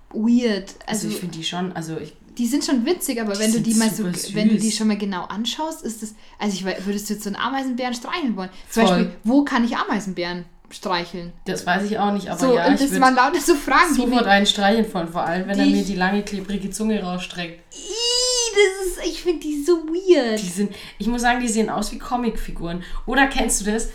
[0.10, 0.76] weird.
[0.86, 3.54] Also, Also, ich finde die schon, also ich, die sind schon witzig, aber Die wenn
[3.54, 4.78] du die mal so, super wenn du die süß.
[4.78, 8.36] schon mal genau anschaust, ist das, also ich würdest du jetzt so einen Ameisenbären streicheln
[8.36, 8.50] wollen?
[8.68, 8.96] Zum Voll.
[8.96, 11.34] Beispiel, wo kann ich Ameisenbären streicheln?
[11.46, 14.26] das weiß ich auch nicht, aber so, ja, und das waren lauter so Fragen, sofort
[14.26, 17.62] einen streicheln von, vor allem, wenn er mir die lange, klebrige Zunge rausstreckt.
[17.72, 20.42] Ist, ich finde die so weird.
[20.42, 22.82] Die sind, ich muss sagen, die sehen aus wie Comicfiguren.
[23.06, 23.90] Oder kennst du das?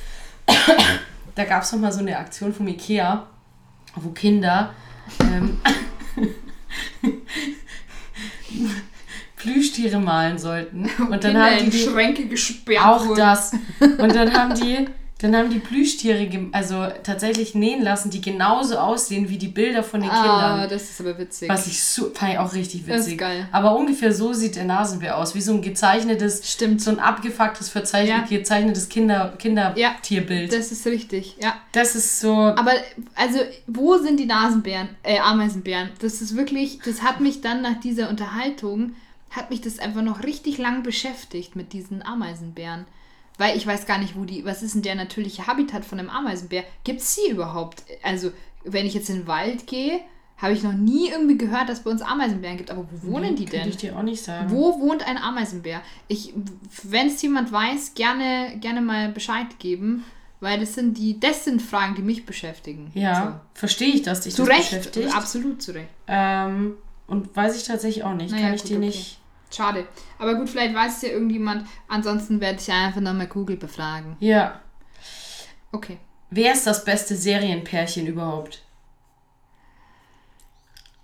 [1.35, 3.27] da gab es noch mal so eine Aktion vom Ikea,
[3.97, 4.73] wo Kinder
[5.21, 5.59] ähm,
[9.37, 10.89] Plüschtiere malen sollten.
[11.11, 13.53] Und dann haben die, die Schränke gesperrt auch das.
[13.81, 14.87] Und dann haben die,
[15.18, 20.02] dann haben die Plüschtiere also tatsächlich nähen lassen, die genauso aussehen wie die Bilder von
[20.02, 20.22] den Ah,
[20.57, 20.68] Kindern.
[20.70, 21.48] das ist aber witzig.
[21.48, 23.18] Was ich so, fand ich auch richtig Das ist witzig.
[23.20, 23.48] geil.
[23.50, 26.83] Aber ungefähr so sieht der Nasenbär aus, wie so ein gezeichnetes, Stimmt.
[26.83, 28.24] so ein abgefucktes, Ja.
[28.29, 30.52] gezeichnetes Kinder, Kindertierbild.
[30.52, 31.55] Das ist richtig, ja.
[31.72, 32.35] Das ist so.
[32.35, 32.72] Aber,
[33.14, 35.90] also, wo sind die Nasenbären, äh, Ameisenbären?
[36.00, 38.94] Das ist wirklich, das hat mich dann nach dieser Unterhaltung,
[39.31, 42.85] hat mich das einfach noch richtig lang beschäftigt mit diesen Ameisenbären.
[43.38, 46.09] Weil ich weiß gar nicht, wo die, was ist denn der natürliche Habitat von einem
[46.11, 46.64] Ameisenbär?
[46.85, 47.83] Gibt es sie überhaupt?
[48.03, 48.31] Also,
[48.64, 50.01] wenn ich jetzt in den Wald gehe,
[50.38, 52.70] Habe ich noch nie irgendwie gehört, dass es bei uns Ameisenbären gibt.
[52.70, 53.66] Aber wo wohnen Nee, die denn?
[53.70, 54.51] ich dir auch nicht sagen.
[54.51, 55.81] Wo wohnt ein Ameisenbär?
[56.09, 56.35] Ich,
[56.83, 60.05] wenn es jemand weiß, gerne, gerne mal Bescheid geben,
[60.40, 62.90] weil das sind die, das sind Fragen, die mich beschäftigen.
[62.92, 64.44] Ja, verstehe ich, dass dich So.
[64.44, 65.16] Zu das Recht, beschäftigt.
[65.16, 65.88] absolut zu Recht.
[66.07, 66.75] Ähm,
[67.07, 68.31] und weiß ich tatsächlich auch nicht.
[68.33, 68.87] Naja, Kann ich gut, dir okay.
[68.88, 69.18] nicht.
[69.57, 69.87] Schade.
[70.19, 71.66] Aber gut, vielleicht weiß es ja irgendjemand.
[71.88, 74.16] Ansonsten werde ich einfach nochmal Google befragen.
[74.21, 74.61] Ja.
[75.73, 75.99] Okay.
[76.29, 78.62] Wer ist das beste Serienpärchen überhaupt?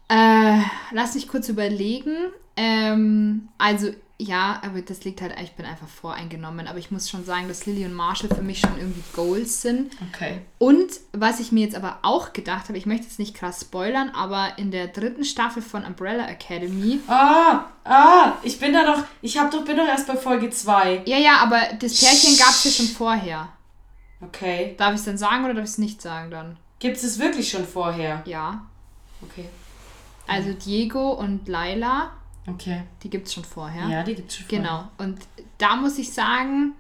[0.09, 0.61] Äh,
[0.91, 2.15] lass mich kurz überlegen.
[2.57, 6.69] Ähm, also, ja, aber das liegt halt, ich bin einfach voreingenommen.
[6.69, 9.93] Aber ich muss schon sagen, dass Lily und Marshall für mich schon irgendwie Goals sind.
[10.11, 10.43] Okay.
[10.59, 14.11] Und was ich mir jetzt aber auch gedacht habe, ich möchte jetzt nicht krass spoilern,
[14.11, 17.01] aber in der dritten Staffel von Umbrella Academy.
[17.09, 21.03] Ah, ah, ich bin da doch, ich hab doch, bin doch erst bei Folge 2.
[21.07, 23.49] Ja, ja, aber das Pärchen gab es ja schon vorher.
[24.21, 24.77] Okay.
[24.79, 26.57] Darf ich es dann sagen oder darf ich es nicht sagen dann?
[26.79, 28.23] Gibt es es wirklich schon vorher?
[28.25, 28.67] Ja.
[29.23, 29.49] Okay.
[30.29, 32.13] Also Diego und Laila,
[32.47, 32.83] Okay.
[33.03, 33.89] die gibt es schon vorher.
[33.89, 34.63] Ja, die gibt es schon vorher.
[34.63, 34.89] Genau.
[34.99, 35.21] Und
[35.59, 36.75] da muss ich sagen,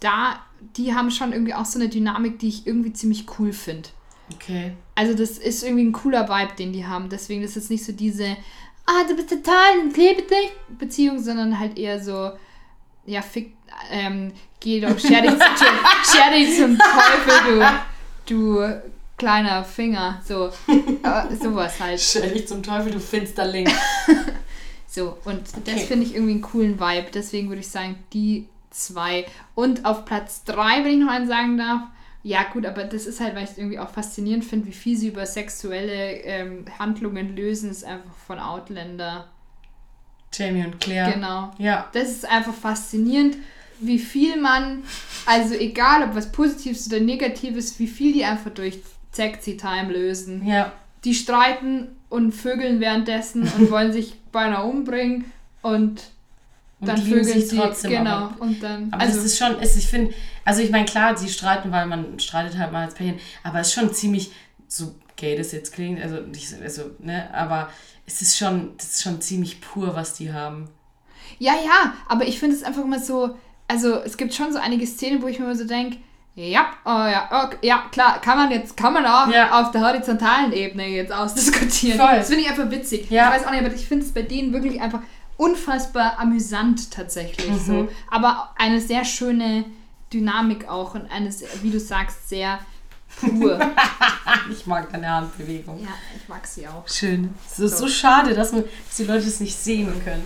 [0.00, 0.40] da,
[0.76, 3.88] die haben schon irgendwie auch so eine Dynamik, die ich irgendwie ziemlich cool finde.
[4.34, 4.72] Okay.
[4.94, 7.08] Also das ist irgendwie ein cooler Vibe, den die haben.
[7.08, 8.36] Deswegen ist es nicht so diese,
[8.86, 12.32] ah, du bist total und liebe dich Beziehung, sondern halt eher so,
[13.06, 13.56] ja, fick,
[13.90, 15.32] ähm, geh doch, scher dich,
[16.04, 17.68] scher dich zum Teufel,
[18.26, 18.82] du, du
[19.16, 20.20] kleiner Finger.
[20.24, 22.00] So, äh, sowas halt.
[22.00, 23.68] Stell dich zum Teufel, du Finsterling.
[24.94, 25.86] So, und das Okay.
[25.86, 27.08] finde ich irgendwie einen coolen Vibe.
[27.12, 29.26] Deswegen würde ich sagen, die zwei.
[29.56, 31.80] Und auf Platz drei, wenn ich noch einen sagen darf,
[32.22, 34.96] ja gut, aber das ist halt, weil ich es irgendwie auch faszinierend finde, wie viel
[34.96, 39.26] sie über sexuelle ähm, Handlungen lösen, ist einfach von Outlander.
[40.32, 41.12] Jamie und Claire.
[41.12, 41.50] Genau.
[41.58, 41.88] Ja.
[41.92, 43.36] Das ist einfach faszinierend,
[43.80, 44.84] wie viel man,
[45.26, 48.78] also egal ob was Positives oder Negatives, wie viel die einfach durch
[49.12, 50.46] Sexy Time lösen.
[50.46, 50.72] Ja.
[51.04, 55.24] Die streiten und vögeln währenddessen und wollen sich beinahe umbringen
[55.62, 56.02] und,
[56.80, 57.56] Und dann lieben vögeln sich sie.
[57.56, 58.10] trotzdem, genau.
[58.10, 58.92] aber- und dann.
[58.92, 60.14] Aber also, das ist schon, ist, ich finde,
[60.44, 63.68] also ich meine, klar, sie streiten, weil man streitet halt mal als Pärchen, aber es
[63.68, 64.32] ist schon ziemlich,
[64.68, 67.70] so gay das jetzt klingt, also nicht so, also, ne, aber
[68.06, 70.68] es ist schon, das ist schon ziemlich pur, was die haben.
[71.38, 73.36] ja, ja, aber ich finde es einfach immer so.
[73.66, 75.96] Also es gibt schon so einige Szenen, wo ich mir immer so denke,
[76.36, 79.60] ja, oh ja, okay, ja, klar, kann man jetzt, kann man auch Ja.
[79.60, 81.98] auf der horizontalen Ebene jetzt ausdiskutieren.
[81.98, 82.16] Voll.
[82.16, 83.08] Das finde ich einfach witzig.
[83.10, 83.28] Ja.
[83.28, 85.00] Ich weiß auch nicht, aber ich finde es bei denen wirklich einfach
[85.36, 87.58] unfassbar amüsant tatsächlich Mhm.
[87.66, 87.88] so.
[88.10, 89.64] Aber eine sehr schöne
[90.12, 91.30] Dynamik auch und eine,
[91.62, 92.58] wie du sagst, sehr
[93.20, 93.58] pur.
[94.50, 95.80] Ich mag deine Handbewegung.
[95.80, 96.86] ja, ich mag sie auch.
[96.88, 97.32] Schön.
[97.50, 97.92] Es ist so, So.
[97.92, 100.22] schade, dass, man, dass die Leute es nicht sehen können.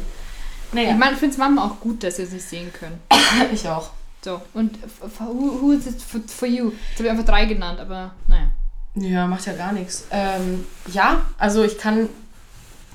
[0.73, 2.99] Naja, Ich meine, ich finde es manchmal auch gut, dass sie es nicht sehen können.
[3.53, 3.91] ich auch.
[4.29, 4.79] So, und
[5.21, 6.71] who, who is it for, for you?
[6.91, 8.49] Jetzt habe ich einfach drei genannt, aber naja.
[8.95, 10.05] Ja, macht ja gar nichts.
[10.11, 12.11] Ähm, ja, also ich kann.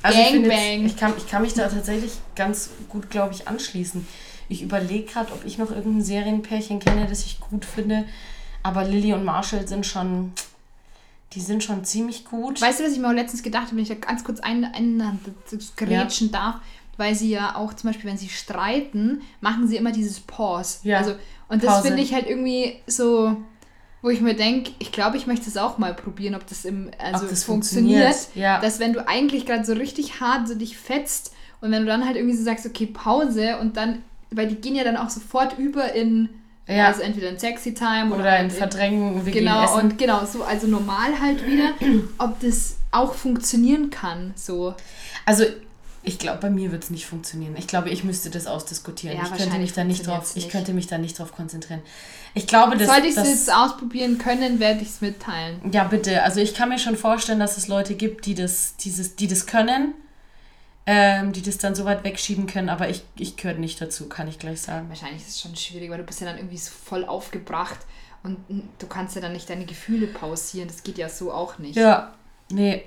[0.04, 0.82] Also ich, Gang bang.
[0.82, 4.06] jetzt, ich, kann, ich kann mich da tatsächlich ganz gut, glaube ich, anschließen.
[4.48, 8.06] Ich überlege gerade, ob ich noch irgendein Serienpärchen kenne, das ich gut finde.
[8.62, 10.34] Aber Lilly und Marshall sind schon.
[11.32, 12.62] Die sind schon ziemlich gut.
[12.62, 14.66] Weißt du, was ich mir auch letztens gedacht habe, wenn ich da ganz kurz ein,
[14.66, 15.20] ein,
[15.78, 16.58] grätschen darf?
[16.98, 20.78] Weil sie ja auch zum Beispiel, wenn sie streiten, machen sie immer dieses Pause.
[20.84, 21.00] Ja.
[21.00, 21.16] Also,
[21.50, 23.36] und das finde ich halt irgendwie so,
[24.04, 26.92] wo ich mir denke, ich glaube, ich möchte es auch mal probieren, ob das im
[27.00, 28.04] also Ob das funktioniert.
[28.14, 28.60] funktioniert, ja.
[28.62, 32.06] Dass wenn du eigentlich gerade so richtig hart so dich fetzt und wenn du dann
[32.06, 35.58] halt irgendwie so sagst, okay, Pause und dann, weil die gehen ja dann auch sofort
[35.58, 36.30] über in,
[36.68, 36.88] Ja.
[36.88, 39.80] also entweder in Sexy Time oder, Oder halt in Verdrängen, wir Genau, essen.
[39.82, 41.70] und genau, so, also normal halt wieder,
[42.20, 44.76] ob das auch funktionieren kann, so.
[45.26, 45.46] Also,
[46.06, 47.56] ich glaube, bei mir wird es nicht funktionieren.
[47.58, 49.18] Ich glaube, ich müsste das ausdiskutieren.
[49.18, 50.52] Ja, ich könnte mich da nicht drauf, funktioniert's ich nicht.
[50.52, 51.82] könnte mich da nicht drauf konzentrieren.
[52.34, 55.62] Ich glaube, das, Sollte ich es das jetzt ausprobieren können, werde ich es mitteilen.
[55.72, 56.24] Ja, bitte.
[56.24, 59.46] Also ich kann mir schon vorstellen, dass es Leute gibt, die das, dieses, die das
[59.46, 59.94] können,
[60.86, 64.28] ähm, die das dann so weit wegschieben können, aber ich, ich gehöre nicht dazu, kann
[64.28, 64.90] ich gleich sagen.
[64.90, 67.80] Wahrscheinlich ist es schon schwierig, weil du bist ja dann irgendwie so voll aufgebracht
[68.24, 68.38] und
[68.80, 70.68] du kannst ja dann nicht deine Gefühle pausieren.
[70.68, 71.78] Das geht ja so auch nicht.
[71.78, 72.14] Ja,
[72.52, 72.84] nee.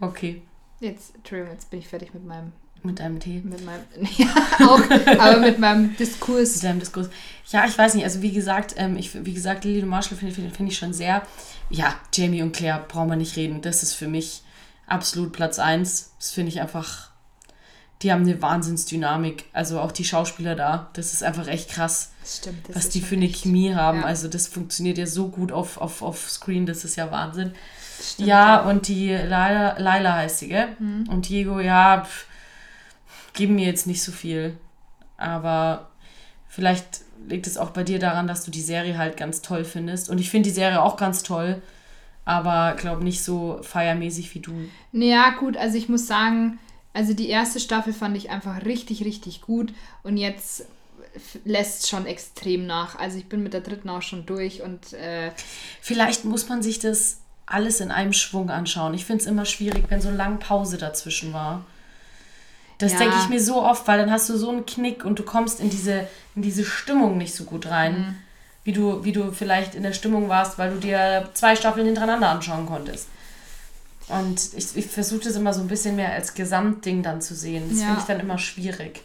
[0.00, 0.42] Okay,
[0.80, 3.42] Jetzt, Entschuldigung, jetzt bin ich fertig mit meinem, mit deinem Tee.
[3.44, 3.82] mit meinem,
[4.16, 4.34] ja,
[4.66, 4.80] auch,
[5.20, 6.58] aber mit meinem Mit Diskurs.
[6.60, 7.10] deinem Diskurs.
[7.50, 10.34] Ja, ich weiß nicht, also wie gesagt, ähm, ich, wie gesagt, Lily und Marshall finde
[10.34, 11.20] find, find ich schon sehr.
[11.68, 13.60] Ja, Jamie und Claire brauchen wir nicht reden.
[13.60, 14.42] Das ist für mich
[14.86, 16.12] absolut Platz 1.
[16.18, 17.10] Das finde ich einfach.
[18.00, 19.44] Die haben eine Wahnsinnsdynamik.
[19.52, 20.88] Also auch die Schauspieler da.
[20.94, 22.12] Das ist einfach echt krass.
[22.22, 22.66] Das stimmt.
[22.68, 23.98] Das was die für eine echt- Chemie haben.
[24.00, 24.06] Ja.
[24.06, 27.52] Also das funktioniert ja so gut auf, auf, auf Screen, das ist ja Wahnsinn.
[28.00, 30.68] Stimmt, ja, und die Laila, Laila heißt sie, gell?
[30.78, 31.08] Mhm.
[31.08, 32.26] Und Diego, ja, pff,
[33.34, 34.56] geben mir jetzt nicht so viel.
[35.16, 35.90] Aber
[36.48, 40.08] vielleicht liegt es auch bei dir daran, dass du die Serie halt ganz toll findest.
[40.08, 41.60] Und ich finde die Serie auch ganz toll.
[42.24, 44.52] aber glaube nicht so feiermäßig wie du.
[44.92, 46.58] Naja, gut, also ich muss sagen,
[46.92, 50.64] also die erste Staffel fand ich einfach richtig, richtig gut und jetzt
[51.44, 52.96] lässt schon extrem nach.
[52.96, 55.32] Also ich bin mit der dritten auch schon durch und äh,
[55.80, 57.19] vielleicht muss man sich das
[57.50, 58.94] alles in einem Schwung anschauen.
[58.94, 61.64] Ich finde es immer schwierig, wenn so lange Pause dazwischen war.
[62.78, 62.98] Das ja.
[62.98, 65.60] denke ich mir so oft, weil dann hast du so einen Knick und du kommst
[65.60, 67.98] in diese, in diese Stimmung nicht so gut rein.
[67.98, 68.16] Mhm.
[68.62, 72.28] Wie du, wie du vielleicht in der Stimmung warst, weil du dir zwei Staffeln hintereinander
[72.28, 73.08] anschauen konntest.
[74.08, 77.68] Und ich, ich versuche das immer so ein bisschen mehr als Gesamtding dann zu sehen.
[77.70, 77.86] Das ja.
[77.86, 79.02] finde ich dann immer schwierig.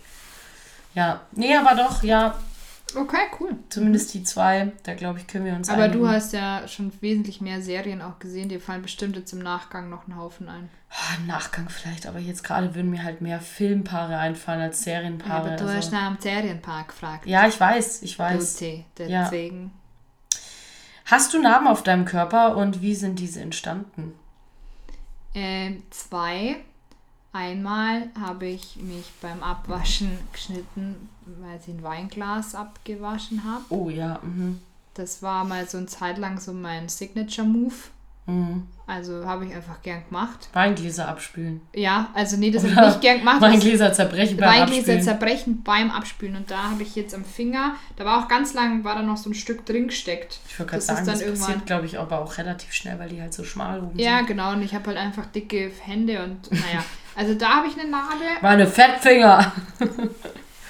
[0.93, 2.37] Ja, nee, aber doch, ja,
[2.95, 3.57] Okay, cool.
[3.69, 6.01] Zumindest die zwei, da glaube ich, können wir uns Aber einigen.
[6.01, 8.49] du hast ja schon wesentlich mehr Serien auch gesehen.
[8.49, 10.69] Dir fallen bestimmt jetzt im Nachgang noch ein Haufen ein.
[10.91, 15.29] Oh, Im Nachgang vielleicht, aber jetzt gerade würden mir halt mehr Filmpaare einfallen als Serienpaare.
[15.29, 15.75] Ja, aber du also.
[15.75, 17.25] hast nach einem Serienpaar gefragt.
[17.25, 18.53] Ja, ich weiß, ich weiß.
[18.57, 19.63] Duty, deswegen.
[19.63, 20.39] Ja.
[21.05, 24.13] Hast du Narben auf deinem Körper und wie sind diese entstanden?
[25.33, 26.57] Äh, zwei.
[27.35, 33.65] Einmal habe ich mich beim Abwaschen geschnitten, weil ich ein Weinglas abgewaschen habe.
[33.67, 34.19] Oh ja.
[34.23, 34.61] Mhm.
[34.93, 37.73] Das war mal so eine Zeit lang so mein Signature-Move.
[38.27, 38.63] Mhm.
[38.87, 40.47] Also habe ich einfach gern gemacht.
[40.53, 41.59] Weingläser abspülen.
[41.75, 43.41] Ja, also nee, das habe ich nicht gern gemacht.
[43.41, 45.01] Weingläser zerbrechen beim Weingläser Abspülen.
[45.03, 46.35] zerbrechen beim Abspülen.
[46.37, 49.17] Und da habe ich jetzt am Finger, da war auch ganz lang, war da noch
[49.17, 50.39] so ein Stück drin gesteckt.
[50.47, 53.33] Ich wollte gerade sagen, das passiert, glaube ich, aber auch relativ schnell, weil die halt
[53.33, 54.27] so schmal oben Ja, sind.
[54.27, 54.53] genau.
[54.53, 56.81] Und ich habe halt einfach dicke Hände und naja.
[57.15, 58.27] Also da habe ich eine Nadel.
[58.41, 59.53] Meine Fettfinger.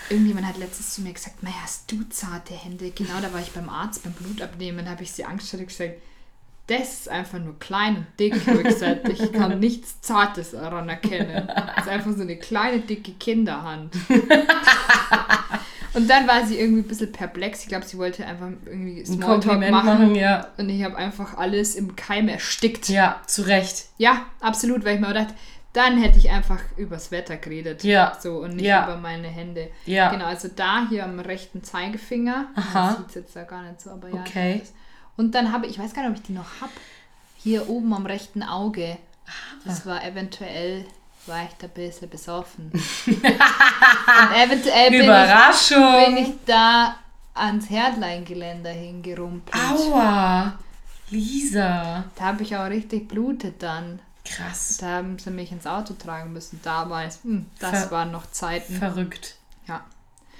[0.10, 2.92] Irgendjemand hat letztens zu mir gesagt, Mei, hast du zarte Hände?
[2.92, 5.96] Genau, da war ich beim Arzt beim Blutabnehmen, habe ich sie angstständig gesagt,
[6.68, 8.36] das ist einfach nur klein und dick.
[8.36, 11.48] Ich, gesagt, ich kann nichts Zartes daran erkennen.
[11.48, 13.94] Das ist einfach so eine kleine, dicke Kinderhand.
[15.94, 17.62] und dann war sie irgendwie ein bisschen perplex.
[17.62, 19.72] Ich glaube, sie wollte einfach irgendwie Smalltalk machen.
[19.72, 20.48] machen ja.
[20.58, 22.90] Und ich habe einfach alles im Keim erstickt.
[22.90, 23.86] Ja, zu Recht.
[24.00, 25.36] Ja, absolut, weil ich mir gedacht
[25.76, 27.84] dann hätte ich einfach übers Wetter geredet.
[27.84, 28.18] Ja.
[28.20, 28.86] So und nicht ja.
[28.86, 29.70] über meine Hände.
[29.86, 30.10] Ja.
[30.10, 32.48] Genau, also da hier am rechten Zeigefinger.
[32.56, 32.88] Aha.
[32.88, 34.22] Das sieht jetzt da gar nicht so, aber ja.
[34.22, 34.62] Okay.
[35.18, 36.72] Und dann habe ich, ich weiß gar nicht, ob ich die noch habe.
[37.38, 38.98] Hier oben am rechten Auge.
[39.66, 40.86] Das war eventuell,
[41.26, 42.72] war ich da ein bisschen besoffen.
[43.08, 43.24] und
[44.36, 46.00] eventuell bin Überraschung.
[46.00, 46.96] Ich, bin ich da
[47.34, 49.56] ans Herdleingeländer hingerumpelt.
[49.56, 50.54] Aua!
[51.10, 52.06] Lisa.
[52.16, 54.00] Da habe ich auch richtig blutet dann.
[54.26, 54.78] Krass.
[54.78, 57.24] Da haben sie mich ins Auto tragen müssen damals.
[57.24, 58.76] Hm, das Ver waren noch Zeiten.
[58.76, 59.36] Verrückt.
[59.68, 59.84] Ja.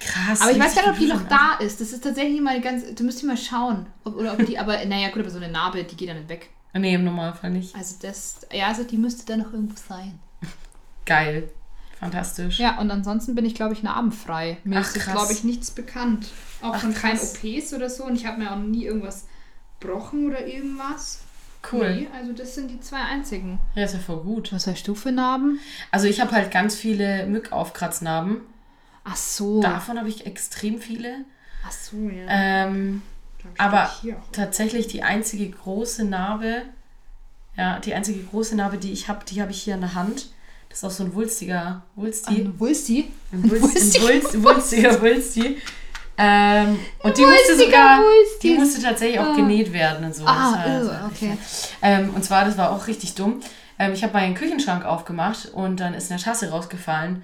[0.00, 0.42] Krass.
[0.42, 1.80] Aber ich weiß gar nicht, ob die noch da ist.
[1.80, 2.84] Das ist tatsächlich mal ganz.
[2.94, 3.86] Du müsst mal schauen.
[4.04, 6.28] Ob, oder ob die, aber naja, gut, aber so eine Narbe, die geht dann nicht
[6.28, 6.50] weg.
[6.74, 7.74] Nee, im Normalfall nicht.
[7.74, 8.40] Also das.
[8.52, 10.18] Ja, also die müsste da noch irgendwo sein.
[11.06, 11.48] Geil.
[11.98, 12.58] Fantastisch.
[12.58, 14.58] Ja, und ansonsten bin ich, glaube ich, narbenfrei.
[14.64, 16.28] Mir Ach, ist, glaube ich, nichts bekannt.
[16.60, 18.04] Auch Ach, von keinen OPs oder so.
[18.04, 19.26] Und ich habe mir auch nie irgendwas
[19.80, 21.20] gebrochen oder irgendwas.
[21.70, 21.94] Cool.
[21.94, 23.58] Nee, also das sind die zwei einzigen.
[23.74, 24.52] Ja, ist ja voll gut.
[24.52, 25.58] Was hast du für Narben?
[25.90, 28.40] Also ich habe halt ganz viele Mückaufkratznarben.
[29.04, 29.62] Ach so.
[29.62, 31.24] Davon habe ich extrem viele.
[31.66, 32.26] Ach so, ja.
[32.28, 33.02] Ähm,
[33.58, 33.90] aber
[34.32, 36.62] tatsächlich die einzige große Narbe,
[37.56, 40.30] ja, die einzige große Narbe, die ich habe, die habe ich hier in der Hand.
[40.68, 42.42] Das ist auch so ein wulstiger Wulsti.
[42.42, 43.10] Ein Wulsti?
[43.32, 45.58] Ein Wulsti, Wulsti, wulstiger Wulsti.
[46.18, 48.00] Ähm, und die musste sogar,
[48.42, 49.36] die musste tatsächlich auch ah.
[49.36, 50.24] genäht werden und so.
[50.24, 51.36] Ah, also, okay.
[51.82, 53.40] Ähm, und zwar, das war auch richtig dumm.
[53.78, 57.22] Ähm, ich habe meinen Küchenschrank aufgemacht und dann ist eine Tasse rausgefallen.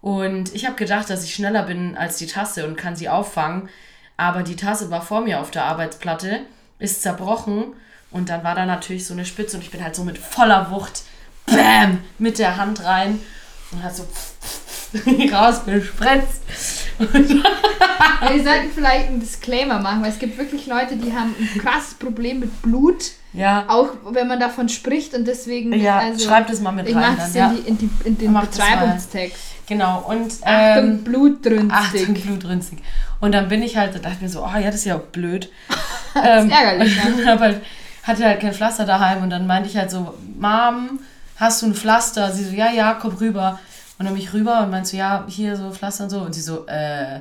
[0.00, 3.68] Und ich habe gedacht, dass ich schneller bin als die Tasse und kann sie auffangen.
[4.16, 6.40] Aber die Tasse war vor mir auf der Arbeitsplatte,
[6.78, 7.72] ist zerbrochen
[8.10, 10.70] und dann war da natürlich so eine Spitze und ich bin halt so mit voller
[10.70, 11.02] Wucht,
[11.46, 13.20] bam, mit der Hand rein
[13.70, 14.06] und hat so
[15.32, 16.42] rausgespritzt.
[18.32, 21.94] Wir sollten vielleicht einen Disclaimer machen, weil es gibt wirklich Leute, die haben ein krasses
[21.94, 23.12] Problem mit Blut.
[23.32, 23.66] Ja.
[23.68, 25.72] Auch wenn man davon spricht und deswegen.
[25.74, 27.12] Ja, also, schreibt es mal mit ich rein.
[27.12, 29.38] Ich mache es in, die, in, die, in den Betreibungstext.
[29.66, 30.32] Genau, und.
[30.44, 31.72] Ähm, Achtung, blutrünstig.
[31.72, 32.78] Achtung, blutrünstig.
[33.20, 34.96] Und dann bin ich halt, da dachte ich mir so, oh ja, das ist ja
[34.96, 35.50] auch blöd.
[36.14, 37.32] das ähm, ist ärgerlich, ja.
[37.32, 37.54] aber
[38.02, 40.98] hatte halt kein Pflaster daheim und dann meinte ich halt so, Mom,
[41.36, 42.32] hast du ein Pflaster?
[42.32, 43.58] Sie so, ja, ja, komm rüber.
[43.98, 46.20] Und dann bin ich rüber und meinte so, ja, hier so Pflaster und so.
[46.20, 47.20] Und sie so, äh,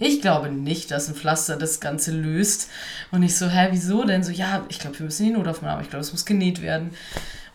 [0.00, 2.70] ich glaube nicht, dass ein Pflaster das Ganze löst.
[3.12, 4.24] Und ich so, hä, wieso denn?
[4.24, 6.90] So, ja, ich glaube, wir müssen die Notaufnahme, aber ich glaube, es muss genäht werden.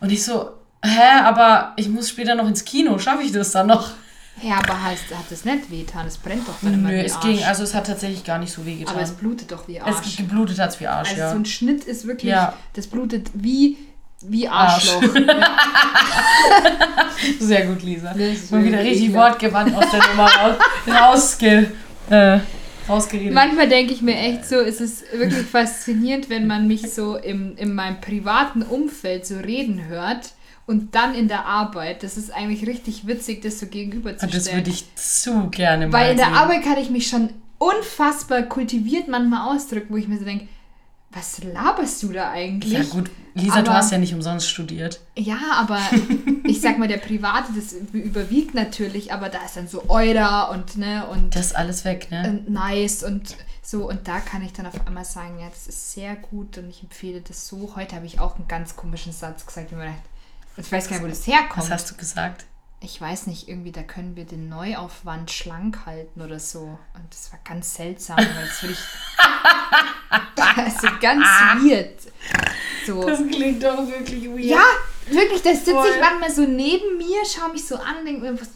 [0.00, 0.50] Und ich so,
[0.82, 3.90] hä, aber ich muss später noch ins Kino, schaffe ich das dann noch?
[4.42, 6.06] Ja, aber heißt, hat es nicht wehgetan?
[6.06, 7.24] Es brennt doch dann immer Nö, wie es Arsch.
[7.24, 8.94] ging, also es hat tatsächlich gar nicht so wehgetan.
[8.94, 10.06] Aber es blutet doch wie Arsch.
[10.06, 11.30] Es geblutet hat es wie Arsch, also ja.
[11.30, 12.54] so ein Schnitt ist wirklich, ja.
[12.74, 13.76] das blutet wie
[14.22, 15.02] wie Arschloch.
[15.02, 15.10] Arsch.
[17.40, 18.14] Sehr gut, Lisa.
[18.50, 21.70] Mal wieder richtig wortgewandt aus der Nummer raus, rausge,
[22.10, 22.40] äh,
[22.88, 23.32] rausgeredet.
[23.32, 27.56] Manchmal denke ich mir echt so, es ist wirklich faszinierend, wenn man mich so im,
[27.56, 30.32] in meinem privaten Umfeld so reden hört
[30.66, 32.02] und dann in der Arbeit.
[32.02, 34.44] Das ist eigentlich richtig witzig, das so gegenüberzustellen.
[34.44, 36.34] Das würde ich zu gerne mal Weil in der sehen.
[36.34, 40.48] Arbeit kann ich mich schon unfassbar kultiviert manchmal ausdrücken, wo ich mir so denke,
[41.16, 42.72] was laberst du da eigentlich?
[42.72, 45.00] Ja gut, Lisa, aber, du hast ja nicht umsonst studiert.
[45.16, 45.80] Ja, aber
[46.44, 50.76] ich sag mal, der Private, das überwiegt natürlich, aber da ist dann so Euler und
[50.76, 52.28] ne und das ist alles weg, ne?
[52.28, 55.92] Und nice und so und da kann ich dann auf einmal sagen, ja, das ist
[55.92, 57.72] sehr gut und ich empfehle das so.
[57.76, 59.94] Heute habe ich auch einen ganz komischen Satz gesagt, wie man
[60.58, 61.64] ich weiß gar nicht, wo das herkommt.
[61.64, 62.44] Was hast du gesagt?
[62.80, 66.60] Ich weiß nicht, irgendwie, da können wir den Neuaufwand schlank halten oder so.
[66.60, 68.80] Und das war ganz seltsam, weil das würde ich.
[70.56, 71.24] also ganz
[71.62, 72.00] weird.
[72.86, 73.02] So.
[73.02, 74.44] Das klingt doch wirklich weird.
[74.44, 74.64] Ja,
[75.06, 78.48] wirklich, da sitze ich manchmal so neben mir, schaue mich so an, denke mir, was,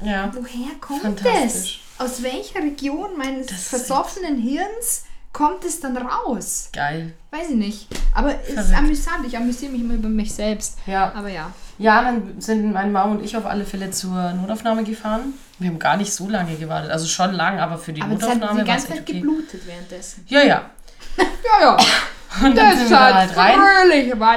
[0.00, 0.30] ja.
[0.32, 1.68] woher kommt das?
[1.98, 5.05] Aus welcher Region meines das versoffenen Hirns
[5.36, 6.70] kommt es dann raus?
[6.72, 7.12] Geil.
[7.30, 7.88] Weiß ich nicht.
[8.14, 9.26] Aber es ist amüsant.
[9.26, 10.78] Ich amüsiere mich immer über mich selbst.
[10.86, 11.12] Ja.
[11.14, 11.52] Aber ja.
[11.78, 15.34] Ja, dann sind meine Mama und ich auf alle Fälle zur Notaufnahme gefahren.
[15.58, 16.90] Wir haben gar nicht so lange gewartet.
[16.90, 19.20] Also schon lang, aber für die aber Notaufnahme war es die ganze Zeit okay.
[19.20, 20.24] geblutet währenddessen.
[20.28, 20.70] Ja, ja.
[21.18, 21.76] ja, ja.
[22.42, 23.58] Und dann sind wir da halt rein.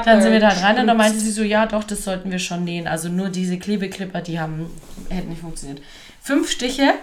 [0.04, 2.32] Dann sind wir da halt rein und dann meinte sie so, ja doch, das sollten
[2.32, 2.88] wir schon nähen.
[2.88, 4.70] Also nur diese Klebeklipper, die haben,
[5.10, 5.82] hätten nicht funktioniert.
[6.22, 6.94] Fünf Stiche.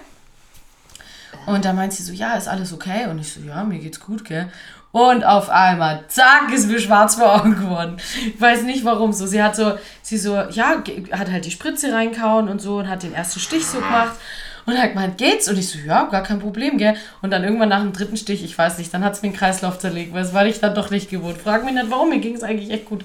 [1.47, 3.07] Und dann meint sie so, ja, ist alles okay?
[3.09, 4.51] Und ich so, ja, mir geht's gut, gell?
[4.93, 7.99] Und auf einmal, zack, ist mir schwarz vor Augen geworden.
[8.27, 9.27] Ich weiß nicht warum so.
[9.27, 10.83] Sie hat so, sie so, ja,
[11.13, 14.17] hat halt die Spritze reinkauen und so und hat den ersten Stich so gemacht.
[14.65, 15.49] Und hat gemeint, geht's?
[15.49, 16.97] Und ich so, ja, gar kein Problem, gell?
[17.23, 19.37] Und dann irgendwann nach dem dritten Stich, ich weiß nicht, dann hat es mir den
[19.37, 21.39] Kreislauf zerlegt, weil das war ich dann doch nicht gewohnt.
[21.39, 23.05] Frag mich nicht, warum, mir ging es eigentlich echt gut.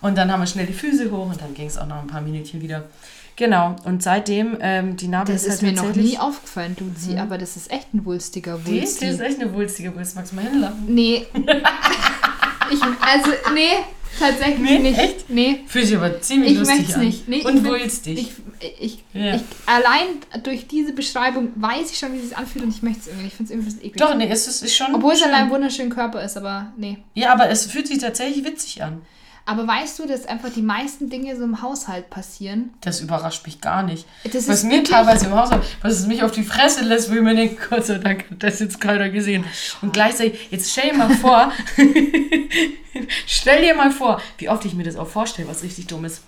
[0.00, 2.06] Und dann haben wir schnell die Füße hoch und dann ging es auch noch ein
[2.06, 2.84] paar Minütchen wieder.
[3.36, 7.12] Genau, und seitdem ähm, die Narbe das ist, halt ist mir noch nie aufgefallen, Luzi,
[7.12, 7.18] mhm.
[7.18, 9.00] aber das ist echt ein wulstiger Wulst.
[9.00, 10.14] Die, die ist echt eine wulstige Wulst.
[10.14, 10.84] Magst du mal hinlachen?
[10.86, 11.26] Nee.
[12.70, 13.72] ich, also, nee,
[14.20, 14.98] tatsächlich nee, nicht.
[14.98, 15.30] Echt?
[15.30, 15.60] Nee.
[15.66, 17.00] Fühlt sich aber ziemlich ich lustig an.
[17.00, 17.28] nicht.
[17.28, 18.18] Nee, und wulstig.
[18.60, 19.34] Ich, ich, ja.
[19.34, 20.06] ich, allein
[20.44, 23.26] durch diese Beschreibung weiß ich schon, wie es sich anfühlt und ich möchte es irgendwie.
[23.26, 23.96] Ich finde es irgendwie eklig.
[23.96, 24.94] Doch, nee, es ist, ist schon.
[24.94, 26.98] Obwohl es allein ein wunderschöner Körper ist, aber nee.
[27.14, 29.02] Ja, aber es fühlt sich tatsächlich witzig an.
[29.46, 32.72] Aber weißt du, dass einfach die meisten Dinge so im Haushalt passieren?
[32.80, 34.06] Das überrascht mich gar nicht.
[34.32, 37.20] Das was mir teilweise im Haushalt, was es mich auf die Fresse lässt, wo ich
[37.20, 39.44] mir denke, Gott sei Dank hat das jetzt keiner gesehen.
[39.82, 41.52] Und gleichzeitig, jetzt stell dir mal vor,
[43.26, 46.22] stell dir mal vor, wie oft ich mir das auch vorstelle, was richtig dumm ist.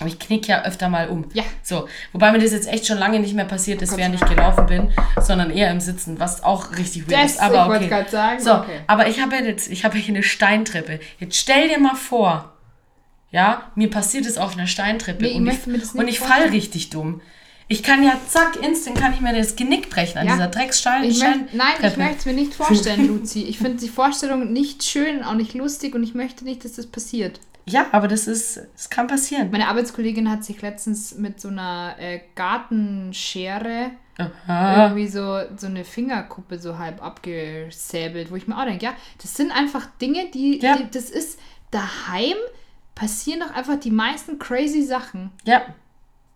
[0.00, 1.24] Aber ich knick ja öfter mal um.
[1.32, 1.42] Ja.
[1.62, 4.66] So, wobei mir das jetzt echt schon lange nicht mehr passiert ist, während ich gelaufen
[4.66, 7.40] bin, sondern eher im Sitzen, was auch richtig weird das, ist.
[7.40, 8.04] Aber ich okay.
[8.08, 8.40] sagen.
[8.40, 8.80] So, okay.
[8.86, 11.00] aber ich habe jetzt, ich habe hier eine Steintreppe.
[11.18, 12.52] Jetzt stell dir mal vor,
[13.30, 16.90] ja, mir passiert es auf einer Steintreppe nee, und ich, ich und ich fall richtig
[16.90, 17.20] dumm.
[17.70, 20.32] Ich kann ja zack, instant kann ich mir das Genick brechen an ja.
[20.32, 21.04] dieser Drecksstein.
[21.04, 23.42] Ich möcht, nein, ich möchte es mir nicht vorstellen, Luzi.
[23.42, 26.86] Ich finde die Vorstellung nicht schön, auch nicht lustig und ich möchte nicht, dass das
[26.86, 27.40] passiert.
[27.70, 29.50] Ja, aber das ist, das kann passieren.
[29.50, 34.84] Meine Arbeitskollegin hat sich letztens mit so einer äh, Gartenschere Aha.
[34.84, 39.34] irgendwie so, so eine Fingerkuppe so halb abgesäbelt, wo ich mir auch denke, ja, das
[39.34, 40.76] sind einfach Dinge, die, ja.
[40.76, 41.38] die das ist
[41.70, 42.36] daheim
[42.94, 45.30] passieren doch einfach die meisten crazy Sachen.
[45.44, 45.62] Ja.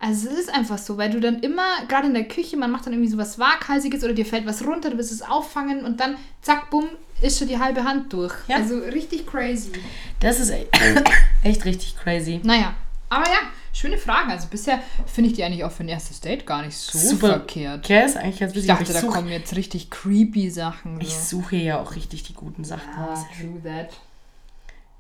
[0.05, 2.87] Also es ist einfach so, weil du dann immer, gerade in der Küche, man macht
[2.87, 6.01] dann irgendwie so was Waghalsiges oder dir fällt was runter, du willst es auffangen und
[6.01, 6.89] dann zack, bumm,
[7.21, 8.35] ist schon die halbe Hand durch.
[8.49, 8.57] Ja.
[8.57, 9.71] Also richtig crazy.
[10.19, 10.69] Das ist echt,
[11.45, 12.41] echt richtig crazy.
[12.43, 12.75] Naja,
[13.11, 13.39] aber ja,
[13.73, 14.33] schöne Fragen.
[14.33, 17.29] Also bisher finde ich die eigentlich auch für ein erstes Date gar nicht so Super.
[17.29, 17.89] verkehrt.
[17.89, 18.57] Ja, ist eigentlich ganz.
[18.57, 20.97] Ich dachte, ich da kommen jetzt richtig creepy Sachen.
[20.97, 21.03] So.
[21.03, 22.91] Ich suche ja auch richtig die guten Sachen.
[22.97, 23.93] Ah, true that.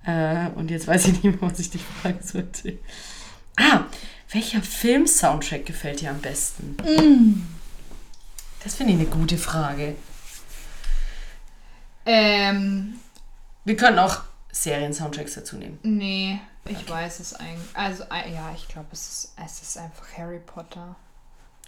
[0.05, 2.79] Äh, und jetzt weiß ich nicht mehr, was ich dich fragen sollte.
[3.57, 3.81] Ah,
[4.33, 6.76] welcher Film-Soundtrack gefällt dir am besten?
[6.83, 7.47] Mm.
[8.62, 9.97] Das finde ich eine gute Frage.
[12.07, 12.99] Ähm,
[13.64, 15.78] Wir können auch Serien-Soundtracks dazu nehmen.
[15.83, 16.91] Nee, ich okay.
[16.91, 17.74] weiß es eigentlich.
[17.74, 20.97] Also, äh, ja, ich glaube, es ist, es ist einfach Harry Potter.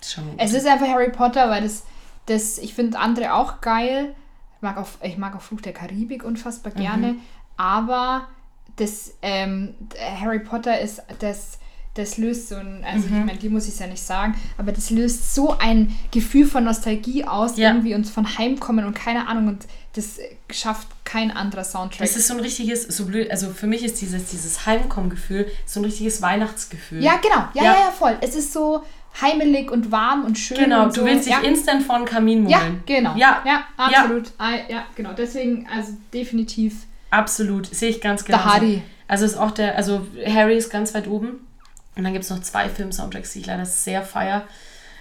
[0.05, 1.85] Schon es ist einfach Harry Potter, weil das,
[2.27, 4.15] das ich finde andere auch geil.
[4.57, 7.15] Ich mag auch, ich mag auch Fluch der Karibik unfassbar gerne.
[7.15, 7.21] Mhm
[7.57, 8.29] aber
[8.77, 9.75] das ähm,
[10.21, 11.59] Harry Potter ist das
[11.95, 13.19] das löst so ein, also mhm.
[13.21, 16.65] ich meine, die muss ich ja nicht sagen, aber das löst so ein Gefühl von
[16.65, 17.69] Nostalgie aus, ja.
[17.69, 20.19] irgendwie uns von Heimkommen und keine Ahnung und das
[20.51, 22.01] schafft kein anderer Soundtrack.
[22.01, 25.81] Das ist so ein richtiges, so blöd, also für mich ist dieses, dieses Heimkommen-Gefühl so
[25.81, 27.03] ein richtiges Weihnachtsgefühl.
[27.03, 28.17] Ja, genau, ja, ja, ja, ja, voll.
[28.21, 28.83] Es ist so
[29.21, 30.57] heimelig und warm und schön.
[30.57, 32.83] Genau, und du willst dich instant vor den Kamin mummeln.
[32.89, 33.15] Ja, genau.
[33.17, 34.33] Ja, ja absolut.
[34.41, 34.55] Ja.
[34.69, 35.13] ja, genau.
[35.13, 36.75] Deswegen, also definitiv
[37.15, 38.39] Absolut, sehe ich ganz genau.
[38.39, 38.83] Der Hardy.
[39.07, 41.47] Also ist auch der, also Harry ist ganz weit oben.
[41.97, 44.43] Und dann gibt es noch zwei Film-Soundtracks, die ich leider sehr feier.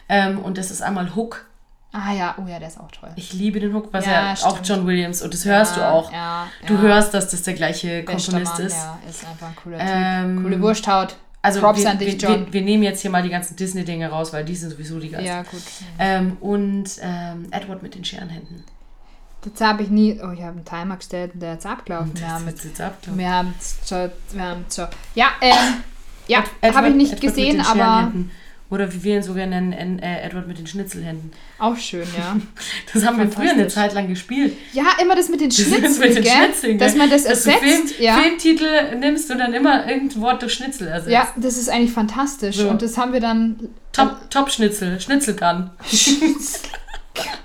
[0.10, 1.46] Ähm, und das ist einmal Hook.
[1.92, 3.12] Ah ja, oh ja, der ist auch toll.
[3.16, 4.60] Ich liebe den Hook, was Ja, ja, auch.
[4.64, 6.12] John Williams und das hörst Ja, du auch.
[6.12, 8.76] ja, du hörst, dass das der gleiche Bester Komponist Mann, ist.
[8.76, 9.88] Ja, ist einfach ein cooler Typ.
[9.90, 11.16] Ähm, Coole Wursthaut.
[11.44, 12.46] Also Props wir, an dich, wir, John.
[12.48, 15.10] Wir, wir nehmen jetzt hier mal die ganzen Disney-Dinge raus, weil die sind sowieso die
[15.10, 15.36] geilsten.
[15.36, 15.62] Ja, gut.
[16.00, 18.64] Ähm, und ähm, Edward mit den Scherenhänden.
[19.42, 20.14] Das habe ich nie.
[20.14, 22.18] Oh, ich habe einen Timer gestellt und der ist abgelaufen.
[22.18, 22.64] Wir haben jetzt.
[22.64, 23.20] jetzt ab, glaub ich.
[23.20, 23.54] Wir haben.
[24.32, 24.66] Wir haben.
[25.16, 25.84] Ja, ähm.
[26.28, 28.12] Ja, habe ich nicht Edward gesehen, aber.
[28.70, 31.32] Oder wie wir ihn sogar nennen, en- äh, Edward mit den Schnitzelhänden.
[31.60, 32.36] auch schön, ja.
[32.94, 33.68] Das haben wir früher eine.
[33.68, 34.54] Zeit lang gespielt.
[34.72, 36.26] Ja, immer das mit den Das Schnitzeln, mit den?
[36.26, 37.94] Schnitzeln, Dass man das Dass du ersetzt.
[37.94, 38.18] Film, ja.
[38.20, 41.12] Filmtitel nimmst und dann immer irgendein Wort durch Schnitzel ersetzt.
[41.12, 42.56] ja, das ist eigentlich fantastisch.
[42.56, 42.70] So.
[42.70, 43.60] Und das haben wir dann.
[43.92, 45.70] Top, Top Schnitzel, Schnitzelgun.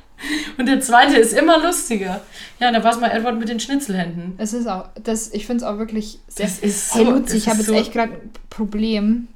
[0.58, 2.20] und der zweite ist immer lustiger.
[2.60, 4.34] Ja, da war es mal Edward mit den Schnitzelhänden.
[4.38, 4.86] Es ist auch.
[5.02, 6.46] Das, ich finde es auch wirklich sehr.
[6.46, 6.98] Das ist so.
[6.98, 9.28] Hey Luzi, das ich habe ist jetzt so, echt gerade ein Problem.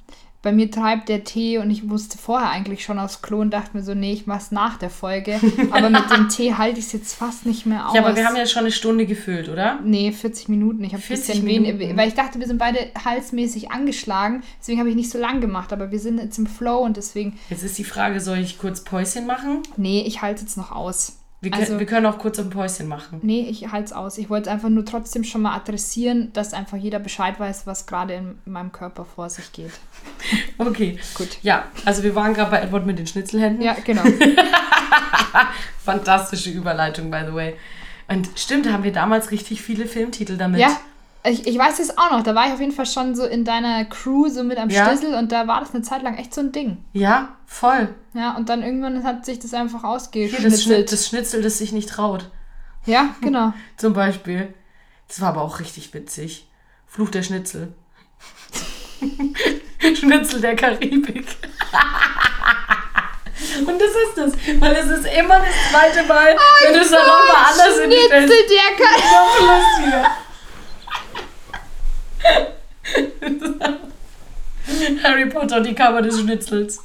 [0.42, 3.76] Bei mir treibt der Tee und ich musste vorher eigentlich schon aufs Klo und dachte
[3.76, 5.38] mir so, nee, ich mach's nach der Folge.
[5.70, 7.94] Aber mit dem Tee halte ich es jetzt fast nicht mehr aus.
[7.94, 9.78] Ja, aber wir haben ja schon eine Stunde gefüllt, oder?
[9.84, 10.82] Nee, 40 Minuten.
[10.82, 14.42] Ich habe 40 bisschen wenig, weil ich dachte, wir sind beide halsmäßig angeschlagen.
[14.60, 17.38] Deswegen habe ich nicht so lang gemacht, aber wir sind jetzt im Flow und deswegen,
[17.48, 19.62] Jetzt ist die Frage, soll ich kurz Päuschen machen?
[19.76, 21.18] nee, ich halte es jetzt noch aus.
[21.42, 23.18] Wir, können- Also- wir können auch kurz ein Päuschen machen.
[23.22, 24.16] Nee, ich halte es aus.
[24.16, 27.86] Ich wollte es einfach nur trotzdem schon mal adressieren, dass einfach jeder Bescheid weiß, was
[27.86, 29.72] gerade in meinem Körper vor sich geht.
[30.58, 30.98] Okay.
[31.14, 31.38] Gut.
[31.42, 33.62] Ja, also wir waren gerade bei Edward mit den Schnitzelhänden.
[33.64, 34.02] Ja, genau.
[35.84, 37.54] Fantastische Überleitung, by the way.
[38.08, 40.60] Und stimmt, da haben wir damals richtig viele Filmtitel damit.
[40.60, 40.76] Ja,
[41.24, 42.22] ich, ich weiß es auch noch.
[42.22, 44.86] Da war ich auf jeden Fall schon so in deiner Crew so mit am Ja.
[44.86, 46.84] Stissel und da war das eine Zeit lang echt so ein Ding.
[46.92, 47.94] Ja, voll.
[48.14, 50.92] Ja, und dann irgendwann hat sich das einfach Hier das, ausgeschnitzelt.
[50.92, 52.28] das Schnitzel, das sich nicht traut.
[52.86, 53.52] Ja, genau.
[53.76, 54.52] Zum Beispiel.
[55.08, 56.48] Das war aber auch richtig witzig.
[56.86, 57.72] Fluch der Schnitzel.
[59.98, 61.26] Schnitzel der Karibik.
[63.66, 67.06] Und das ist das, weil es ist immer das zweite Mal, wenn du es dann
[67.06, 70.06] nochmal anders in die Schnitzel der Ka Noch lustiger.
[75.02, 76.78] Harry Potter, die Kammer des Schnitzels.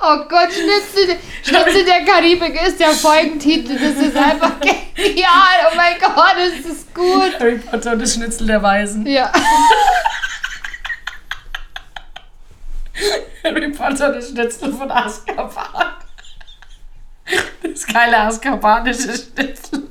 [0.00, 3.76] Oh Gott, Schnitzel, Schnitzel der Karibik ist der Folgentitel.
[3.78, 5.66] Das ist einfach genial.
[5.70, 7.40] Oh mein Gott, ist das gut.
[7.40, 9.06] Harry Potter und das Schnitzel der Weisen.
[9.06, 9.32] Ja.
[13.44, 15.94] Harry Potter, das Schnitzel von Azkaban.
[17.62, 19.84] Das geile azkabanische Schnitzel.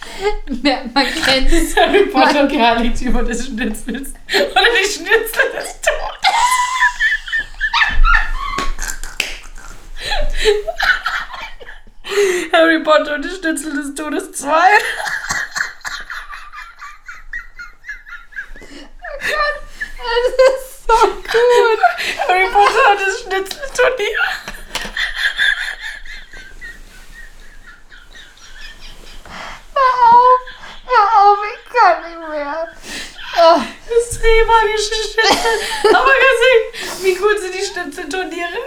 [0.94, 1.76] Man kennt es.
[1.76, 4.12] Harry Potter und Heiligtümer des Schnitzels.
[4.28, 6.30] Oder die Schnitzel des Todes.
[12.52, 14.50] Harry Potter und die Schnitzel des Todes 2.
[19.20, 21.80] Das ist so gut.
[22.26, 24.18] Harry Potter und das Schnitzelturnier.
[29.80, 30.40] Hör auf.
[30.86, 32.68] Hör auf, ich kann nicht mehr.
[33.38, 35.94] Oh, Das Drehmagische Schnitzel.
[35.94, 38.58] Aber ganz ehrlich, wie gut sind die Schnitzelturniere?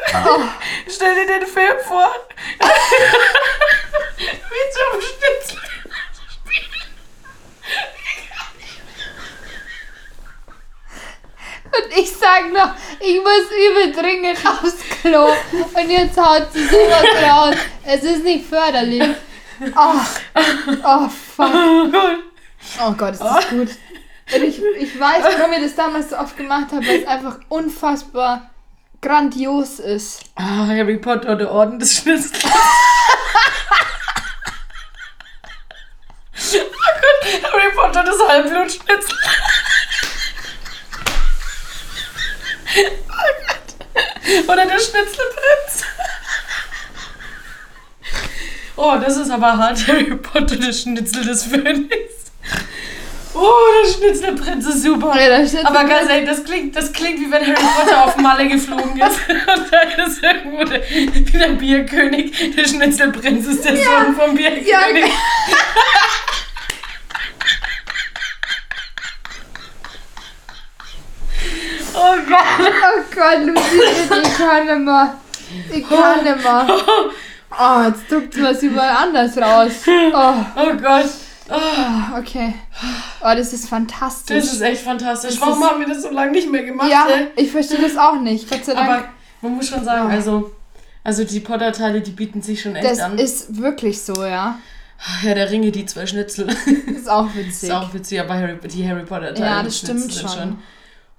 [0.89, 2.16] Stell dir den Film vor.
[4.20, 5.59] wie zum Schnitzel.
[11.76, 15.26] und ich sag noch, ich muss übel dringend aufs Klo.
[15.74, 17.55] Und jetzt haut sie sowas raus.
[17.86, 19.16] Es ist nicht förderlich.
[19.76, 19.95] Oh,
[20.84, 21.54] oh fuck.
[22.82, 23.00] Oh Gott.
[23.00, 23.70] Oh ist das gut.
[24.34, 27.39] Und ich, ich weiß, warum ich das damals so oft gemacht habe, weil es einfach
[27.50, 28.50] unfassbar
[29.02, 30.22] grandios ist.
[30.36, 32.32] Ah, Harry Potter, der Orden des Schnitzels.
[36.56, 36.60] oh
[37.02, 39.18] Gott, Harry Potter, das Halbblutschnitzel.
[42.78, 44.48] oh Gott.
[44.48, 45.84] Oder der Schnitzelprinz.
[48.76, 49.88] Oh, das ist aber hart.
[49.88, 51.95] Harry Potter, der Schnitzel des Phönix.
[53.36, 53.49] Oh,
[53.84, 55.15] der Schnitzelprinz ist super.
[55.19, 58.95] Ja, Aber ganz ehrlich, das klingt, das klingt wie wenn Harry Potter auf Malle geflogen
[59.01, 59.19] ist.
[59.30, 62.53] Und da ist irgendwo der, wie der Bierkönig.
[62.55, 64.67] Der Schnitzelprinz ist der Sohn vom Bierkönig.
[64.67, 64.82] Ja,
[71.95, 72.39] oh Gott.
[72.59, 73.82] Oh Gott, Lucy,
[74.24, 75.17] ich kann nicht mehr.
[75.71, 76.67] Ich kann nicht mehr.
[77.60, 79.72] Oh, jetzt drückt was überall anders raus.
[80.14, 81.06] Oh, Oh Gott.
[81.49, 82.54] Oh, okay.
[83.22, 84.38] Oh, das ist fantastisch.
[84.43, 85.32] das ist echt fantastisch.
[85.32, 86.89] Das Warum ist- haben wir das so lange nicht mehr gemacht?
[86.89, 87.28] ja, ey?
[87.36, 88.49] ich verstehe das auch nicht.
[88.49, 88.89] Gott sei Dank.
[88.89, 89.04] Aber
[89.41, 90.51] man muss schon sagen, also,
[91.04, 93.18] also die Potter-Teile, die bieten sich schon echt das an.
[93.18, 94.58] ist wirklich so, ja.
[95.22, 96.47] ja, der Ringe, die zwei Schnitzel.
[96.47, 96.58] Das
[96.95, 97.72] ist auch ist witzig.
[97.74, 100.58] auch witzig, aber Harry, die Harry Potter-Teile Ja, das stimmt sind schon.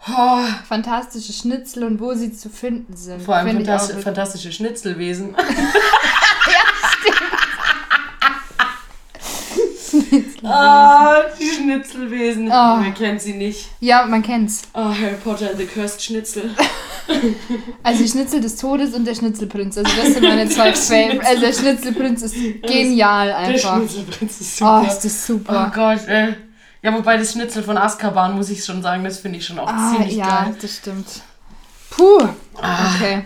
[0.08, 3.22] Oh, Fantastische Schnitzel und wo sie zu finden sind.
[3.22, 5.34] vor allem wirklich- fantastische Schnitzelwesen.
[10.44, 12.50] Ah, die Schnitzelwesen.
[12.52, 12.80] Ah.
[12.82, 13.68] Wer kennt sie nicht?
[13.80, 14.62] Ja, man kennt's.
[14.74, 16.50] Oh, Harry Potter and the Cursed Schnitzel.
[17.82, 19.76] Also die Schnitzel des Todes und der Schnitzelprinz.
[19.76, 21.26] Also das sind meine zwei Der Favorites.
[21.28, 23.76] Also der Schnitzelprinz ist genial Der einfach.
[23.76, 24.86] Schnitzelprinz ist Oh, super.
[24.88, 25.72] ist das Oh, super.
[25.74, 26.34] Gott, ey.
[26.82, 29.68] Ja, wobei das Schnitzel von Azkaban, muss ich schon sagen, das finde ich schon auch
[29.68, 30.52] Ah, ziemlich ja, geil.
[30.52, 30.54] Ah.
[30.60, 31.06] das stimmt.
[31.90, 32.26] Puh.
[32.54, 33.24] Okay.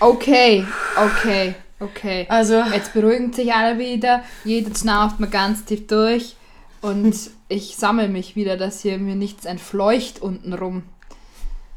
[0.00, 0.66] Okay.
[0.96, 1.54] Okay.
[1.80, 2.26] Okay.
[2.30, 4.22] Also, Jetzt beruhigen sich alle wieder.
[4.44, 6.34] Jeder schnauft mal ganz tief durch.
[6.82, 10.82] Und ich sammle mich wieder, dass hier mir nichts entfleucht unten rum.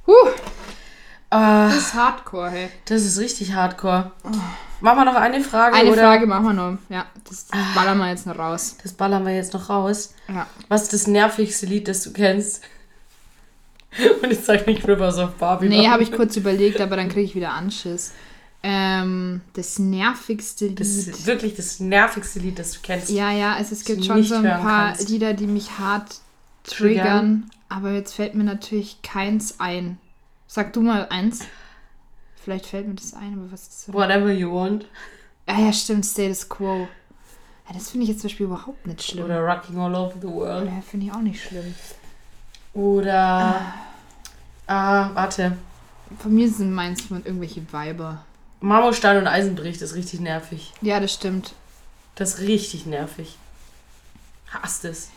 [0.07, 0.13] Huh,
[1.29, 2.69] ah, das ist Hardcore, hey.
[2.85, 4.11] das ist richtig hardcore.
[4.81, 6.01] Machen wir noch eine Frage, Eine oder?
[6.01, 6.77] Frage machen wir noch.
[6.89, 8.77] Ja, das, das ballern wir jetzt noch raus.
[8.83, 10.13] Das ballern wir jetzt noch raus.
[10.27, 10.45] Ja.
[10.67, 12.63] Was ist das nervigste Lied, das du kennst?
[14.21, 15.69] Und ich sag nicht Rivers of Barbie.
[15.69, 18.13] Nee, habe ich kurz überlegt, aber dann kriege ich wieder Anschiss.
[18.67, 20.79] Ähm, das nervigste Lied.
[20.79, 23.11] Das ist wirklich das nervigste Lied, das du kennst.
[23.11, 25.07] ja, ja, also es gibt schon so ein paar kannst.
[25.09, 26.15] Lieder, die mich hart
[26.63, 27.05] Triggern.
[27.05, 27.51] triggern.
[27.69, 29.99] Aber jetzt fällt mir natürlich keins ein.
[30.47, 31.45] Sag du mal eins.
[32.43, 33.93] Vielleicht fällt mir das ein, aber was ist so?
[33.93, 34.87] Whatever you want.
[35.45, 36.87] Ah ja, stimmt, Status Quo.
[37.67, 39.25] Ja, das finde ich jetzt zum Beispiel überhaupt nicht schlimm.
[39.25, 40.65] Oder Rocking All Over the World.
[40.65, 41.75] Ja, finde ich auch nicht schlimm.
[42.73, 43.73] Oder.
[44.65, 45.55] Ah, warte.
[46.17, 48.23] Von mir sind meins von irgendwelche Weiber.
[48.59, 50.73] Marmorstein und Eisenbricht ist richtig nervig.
[50.81, 51.53] Ja, das stimmt.
[52.15, 53.37] Das ist richtig nervig.
[54.47, 55.09] Hasst es.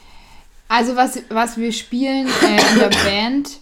[0.69, 3.61] Also was, was wir spielen äh, in der Band,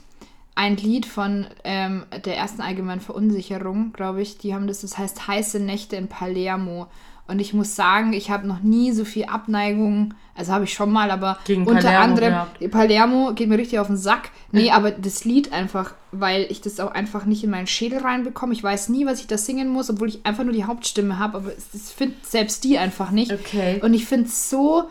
[0.55, 4.39] ein Lied von ähm, der ersten allgemeinen Verunsicherung, glaube ich.
[4.39, 6.89] Die haben das, das heißt Heiße Nächte in Palermo.
[7.29, 10.93] Und ich muss sagen, ich habe noch nie so viel Abneigung, also habe ich schon
[10.93, 12.70] mal, aber Gegen unter Palermo anderem, gehabt.
[12.70, 14.31] Palermo geht mir richtig auf den Sack.
[14.53, 18.53] Nee, aber das Lied einfach, weil ich das auch einfach nicht in meinen Schädel reinbekomme.
[18.53, 21.39] Ich weiß nie, was ich da singen muss, obwohl ich einfach nur die Hauptstimme habe,
[21.39, 23.33] aber es- findet selbst die einfach nicht.
[23.33, 23.81] Okay.
[23.83, 24.85] Und ich finde es so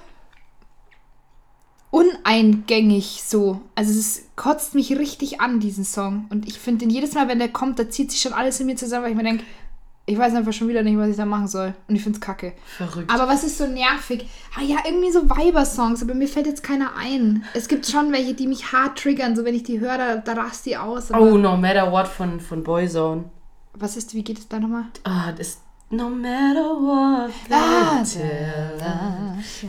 [1.92, 3.62] uneingängig so.
[3.76, 6.26] Also es kotzt mich richtig an, diesen Song.
[6.30, 8.66] Und ich finde den jedes Mal, wenn der kommt, da zieht sich schon alles in
[8.66, 9.44] mir zusammen, weil ich mir denke,
[10.08, 11.74] ich weiß einfach schon wieder nicht, was ich da machen soll.
[11.88, 12.54] Und ich finde es kacke.
[12.78, 13.12] Verrückt.
[13.12, 14.30] Aber was ist so nervig?
[14.56, 17.44] Ah ja, irgendwie so Weiber-Songs, aber mir fällt jetzt keiner ein.
[17.56, 19.36] Es gibt schon welche, die mich hart triggern.
[19.36, 21.12] So wenn ich die höre, da, da rast die aus.
[21.12, 23.26] Oh, No Matter What von, von Boyzone.
[23.74, 24.86] Was ist, wie geht es da nochmal?
[25.04, 25.60] Ah, das.
[25.90, 27.32] No matter what.
[27.50, 29.66] Ah, tell us.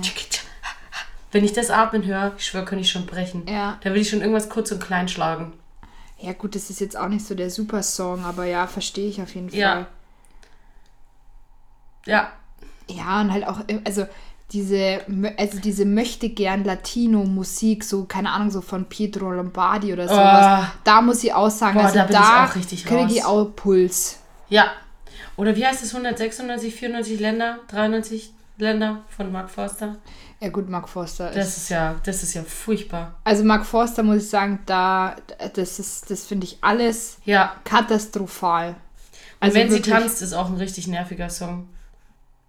[1.33, 3.47] Wenn ich das atmen höre, ich schwöre, könnte ich schon brechen.
[3.49, 3.79] Ja.
[3.83, 5.55] Da will ich schon irgendwas kurz und klein schlagen.
[6.19, 9.35] Ja gut, das ist jetzt auch nicht so der Super-Song, aber ja, verstehe ich auf
[9.35, 9.59] jeden Fall.
[9.59, 9.87] Ja.
[12.07, 12.33] Ja.
[12.89, 14.07] Ja, und halt auch, äh, also
[14.53, 15.01] diese,
[15.37, 20.69] also diese möchte gern Latino-Musik, so, keine Ahnung, so von Pietro Lombardi oder sowas.
[20.85, 24.21] Da muss ich auch sagen, Boah, also da richtig kriege ich auch Puls.
[24.49, 24.71] Ja.
[25.37, 25.91] Oder wie heißt es?
[25.91, 29.97] 196, 94 Länder, 93 Länder von Mark Forster?
[30.41, 31.37] Ja gut, Mark Forster ist.
[31.37, 33.17] Das ist ja, das ist ja furchtbar.
[33.25, 35.17] Also Mark Forster muss ich sagen, da,
[35.55, 37.57] das ist, das finde ich alles Ja.
[37.65, 38.69] katastrophal.
[38.71, 38.77] Und
[39.41, 41.69] Also wenn sie tanzt, ist auch ein richtig nerviger Song.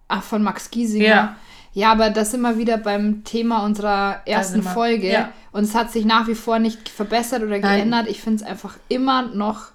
[0.08, 1.06] Ach, von Max Giesinger.
[1.06, 1.36] Ja.
[1.74, 4.72] Ja, aber das sind wir wieder beim Thema unserer ersten wir.
[4.72, 5.12] Folge.
[5.12, 5.32] Ja.
[5.52, 7.62] Und es hat sich nach wie vor nicht verbessert oder Nein.
[7.62, 8.08] geändert.
[8.08, 9.68] Ich finde es einfach immer noch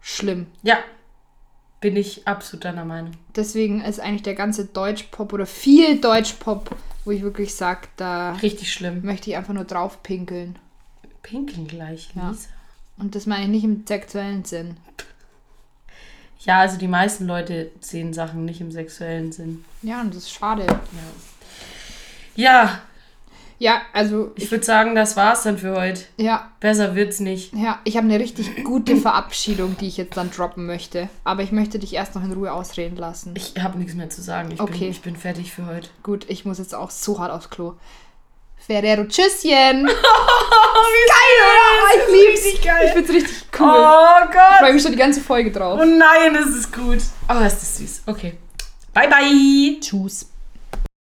[0.00, 0.46] schlimm.
[0.62, 0.76] Ja.
[1.80, 3.12] Bin ich absolut deiner Meinung.
[3.34, 8.72] Deswegen ist eigentlich der ganze Deutschpop oder viel Deutschpop, wo ich wirklich sage, da Richtig
[8.72, 9.00] schlimm.
[9.04, 10.58] möchte ich einfach nur drauf pinkeln.
[11.22, 12.30] Pinkeln gleich, Ja.
[12.30, 12.48] Lisa.
[12.98, 14.76] Und das meine ich nicht im sexuellen Sinn.
[16.40, 19.64] Ja, also die meisten Leute sehen Sachen nicht im sexuellen Sinn.
[19.82, 20.64] Ja, und das ist schade.
[22.36, 22.80] Ja,
[23.60, 26.02] Ja, also, ich würde sagen, das war's dann für heute.
[26.16, 27.52] ja, Besser wird's nicht.
[27.54, 31.08] ja, ich habe eine richtig gute Verabschiedung, die ich jetzt dann droppen möchte.
[31.24, 33.34] Aber ich möchte dich erst noch in Ruhe ausreden lassen.
[33.36, 34.52] Ich habe nichts mehr zu sagen.
[34.52, 34.78] Ich, Okay.
[34.78, 35.88] bin, ich bin fertig für heute.
[36.04, 37.74] Gut, ich muss jetzt auch so hart aufs Klo.
[38.66, 39.88] Ferrero, tschüsschen!
[39.88, 42.44] Oh, wie geil, Ah, ich lieb's.
[42.46, 43.66] Ich find's richtig cool.
[43.70, 44.58] Oh Ich Gott.
[44.58, 45.78] freue mich schon die ganze Folge drauf.
[45.80, 46.98] Oh nein, das ist gut.
[47.28, 48.02] Oh, ist das süß.
[48.06, 48.36] Okay.
[48.92, 49.78] Bye, bye.
[49.80, 50.26] Tschüss.